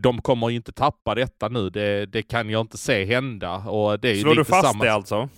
de 0.00 0.22
kommer 0.22 0.48
ju 0.48 0.56
inte 0.56 0.72
tappa 0.72 1.14
detta 1.14 1.48
nu. 1.48 1.70
Det, 1.70 2.06
det 2.06 2.22
kan 2.22 2.50
jag 2.50 2.60
inte 2.60 2.78
se 2.78 3.04
hända. 3.04 3.56
Och 3.56 4.00
det 4.00 4.08
är 4.08 4.16
Slår 4.16 4.34
du 4.34 4.44
fast 4.44 4.68
samma... 4.68 4.84
det 4.84 4.92
alltså? 4.92 5.28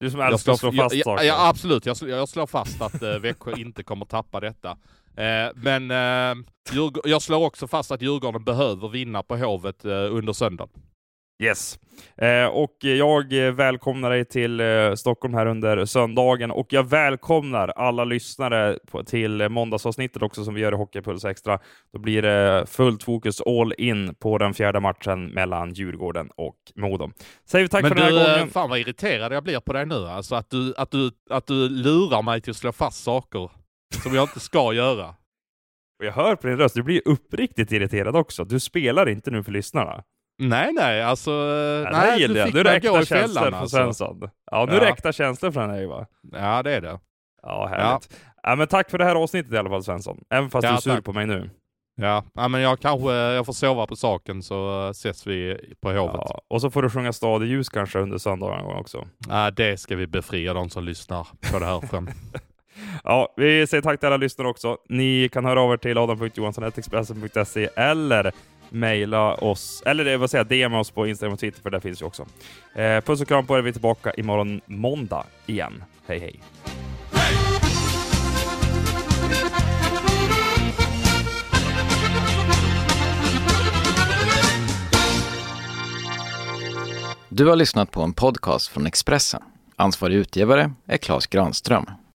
Du 0.00 0.10
som 0.10 0.20
älskar 0.20 0.52
att 0.52 0.58
slå 0.58 0.72
fast 0.72 0.94
ja, 0.94 1.04
saker. 1.04 1.24
Ja, 1.24 1.48
absolut. 1.48 1.86
Jag, 1.86 1.96
slår, 1.96 2.10
jag 2.10 2.28
slår 2.28 2.46
fast 2.46 2.82
att 2.82 3.02
eh, 3.02 3.18
Växjö 3.18 3.56
inte 3.56 3.82
kommer 3.82 4.04
tappa 4.04 4.40
detta. 4.40 4.76
Eh, 5.18 5.50
men 5.54 5.90
eh, 5.90 6.44
jag 7.04 7.22
slår 7.22 7.46
också 7.46 7.66
fast 7.66 7.90
att 7.90 8.02
Djurgården 8.02 8.44
behöver 8.44 8.88
vinna 8.88 9.22
på 9.22 9.36
Hovet 9.36 9.84
eh, 9.84 9.90
under 9.90 10.32
söndagen. 10.32 10.70
Yes. 11.42 11.78
Eh, 12.16 12.46
och 12.46 12.76
jag 12.80 13.32
välkomnar 13.52 14.10
dig 14.10 14.24
till 14.24 14.60
eh, 14.60 14.94
Stockholm 14.94 15.34
här 15.34 15.46
under 15.46 15.84
söndagen 15.84 16.50
och 16.50 16.66
jag 16.72 16.88
välkomnar 16.88 17.68
alla 17.68 18.04
lyssnare 18.04 18.78
på, 18.90 19.04
till 19.04 19.48
måndagsavsnittet 19.48 20.22
också 20.22 20.44
som 20.44 20.54
vi 20.54 20.60
gör 20.60 20.72
i 20.72 20.76
Hockeypuls 20.76 21.24
Extra. 21.24 21.58
Då 21.92 21.98
blir 21.98 22.22
det 22.22 22.66
fullt 22.68 23.02
fokus 23.02 23.40
all 23.40 23.74
in 23.78 24.14
på 24.14 24.38
den 24.38 24.54
fjärde 24.54 24.80
matchen 24.80 25.26
mellan 25.26 25.72
Djurgården 25.72 26.30
och 26.36 26.56
Modo. 26.74 27.10
Säger 27.44 27.64
vi 27.64 27.68
tack 27.68 27.82
Men 27.82 27.88
för 27.90 27.96
den 27.96 28.04
här 28.04 28.12
du, 28.12 28.20
eh, 28.20 28.32
gången. 28.32 28.50
fan 28.50 28.70
vad 28.70 28.78
irriterad 28.78 29.32
jag 29.32 29.44
blir 29.44 29.60
på 29.60 29.72
dig 29.72 29.86
nu. 29.86 30.08
Alltså 30.08 30.34
att 30.34 30.50
du, 30.50 30.74
att, 30.76 30.90
du, 30.90 31.10
att 31.30 31.46
du 31.46 31.68
lurar 31.68 32.22
mig 32.22 32.40
till 32.40 32.50
att 32.50 32.56
slå 32.56 32.72
fast 32.72 33.02
saker 33.04 33.50
som 34.02 34.14
jag 34.14 34.24
inte 34.24 34.40
ska 34.40 34.72
göra. 34.72 35.08
Och 35.98 36.04
jag 36.04 36.12
hör 36.12 36.36
på 36.36 36.46
din 36.46 36.56
röst, 36.58 36.74
du 36.74 36.82
blir 36.82 37.02
uppriktigt 37.04 37.72
irriterad 37.72 38.16
också. 38.16 38.44
Du 38.44 38.60
spelar 38.60 39.08
inte 39.08 39.30
nu 39.30 39.42
för 39.44 39.52
lyssnarna. 39.52 40.04
Nej, 40.42 40.72
nej, 40.72 41.02
alltså... 41.02 41.30
Ja, 41.30 41.90
nej, 41.92 42.28
du 42.28 42.44
fick 42.44 42.54
Nu 42.54 42.60
i 42.60 43.06
känslor 43.06 43.42
från 43.42 43.54
alltså. 43.54 43.76
Svensson. 43.76 44.30
Ja, 44.50 44.66
nu 44.68 44.74
Ja. 44.74 44.80
räckta 44.84 45.12
känslor 45.12 45.50
från 45.50 45.68
dig 45.68 45.86
va? 45.86 46.06
Ja, 46.32 46.62
det 46.62 46.72
är 46.74 46.80
det. 46.80 47.00
Ja, 47.42 47.66
härligt. 47.66 48.18
Ja. 48.42 48.56
men 48.56 48.66
tack 48.68 48.90
för 48.90 48.98
det 48.98 49.04
här 49.04 49.14
avsnittet 49.14 49.52
i 49.52 49.56
alla 49.56 49.68
fall 49.70 49.84
Svensson. 49.84 50.20
Även 50.30 50.50
fast 50.50 50.64
Ja, 50.64 50.70
du 50.70 50.76
är 50.76 50.80
sur 50.80 50.94
tack. 50.94 51.04
på 51.04 51.12
mig 51.12 51.26
nu. 51.26 51.50
Ja, 52.00 52.24
ja 52.34 52.48
men 52.48 52.60
jag 52.60 52.80
kanske 52.80 53.12
jag 53.12 53.46
får 53.46 53.52
sova 53.52 53.86
på 53.86 53.96
saken 53.96 54.42
så 54.42 54.88
ses 54.90 55.26
vi 55.26 55.56
på 55.80 55.92
Hovet. 55.92 56.14
Ja, 56.14 56.40
och 56.48 56.60
så 56.60 56.70
får 56.70 56.82
du 56.82 56.90
sjunga 56.90 57.12
Stad 57.12 57.42
i 57.42 57.46
ljus 57.46 57.68
kanske 57.68 57.98
under 57.98 58.18
söndagen 58.18 58.66
också. 58.66 59.06
Ja, 59.28 59.50
det 59.50 59.80
ska 59.80 59.96
vi 59.96 60.06
befria 60.06 60.54
de 60.54 60.70
som 60.70 60.84
lyssnar 60.84 61.26
på 61.52 61.58
det 61.58 61.66
här 61.66 61.80
från. 61.80 62.10
Ja, 63.04 63.34
vi 63.36 63.66
säger 63.66 63.82
tack 63.82 64.00
till 64.00 64.06
alla 64.06 64.16
lyssnare 64.16 64.48
också. 64.48 64.76
Ni 64.88 65.28
kan 65.32 65.44
höra 65.44 65.60
av 65.60 65.72
er 65.72 65.76
till 65.76 65.98
adam.johansson.expressen.se 65.98 67.68
eller 67.76 68.32
mejla 68.70 69.34
oss, 69.34 69.82
eller 69.86 70.04
det 70.04 70.16
vad 70.16 70.30
säger 70.30 70.44
jag, 70.44 70.48
DM 70.48 70.74
oss 70.74 70.90
på 70.90 71.06
Instagram 71.06 71.32
och 71.32 71.40
Twitter, 71.40 71.62
för 71.62 71.70
där 71.70 71.80
finns 71.80 72.02
vi 72.02 72.06
också. 72.06 72.26
Eh, 72.74 73.00
puss 73.00 73.20
och 73.20 73.28
kram 73.28 73.46
på 73.46 73.58
er, 73.58 73.62
vi 73.62 73.68
är 73.68 73.72
tillbaka 73.72 74.12
imorgon 74.12 74.60
måndag 74.66 75.24
igen. 75.46 75.84
Hej 76.06 76.18
hej! 76.18 76.40
Du 87.28 87.46
har 87.46 87.56
lyssnat 87.56 87.90
på 87.90 88.02
en 88.02 88.12
podcast 88.12 88.68
från 88.68 88.86
Expressen. 88.86 89.42
Ansvarig 89.76 90.16
utgivare 90.16 90.72
är 90.86 90.96
Klas 90.96 91.26
Granström. 91.26 91.86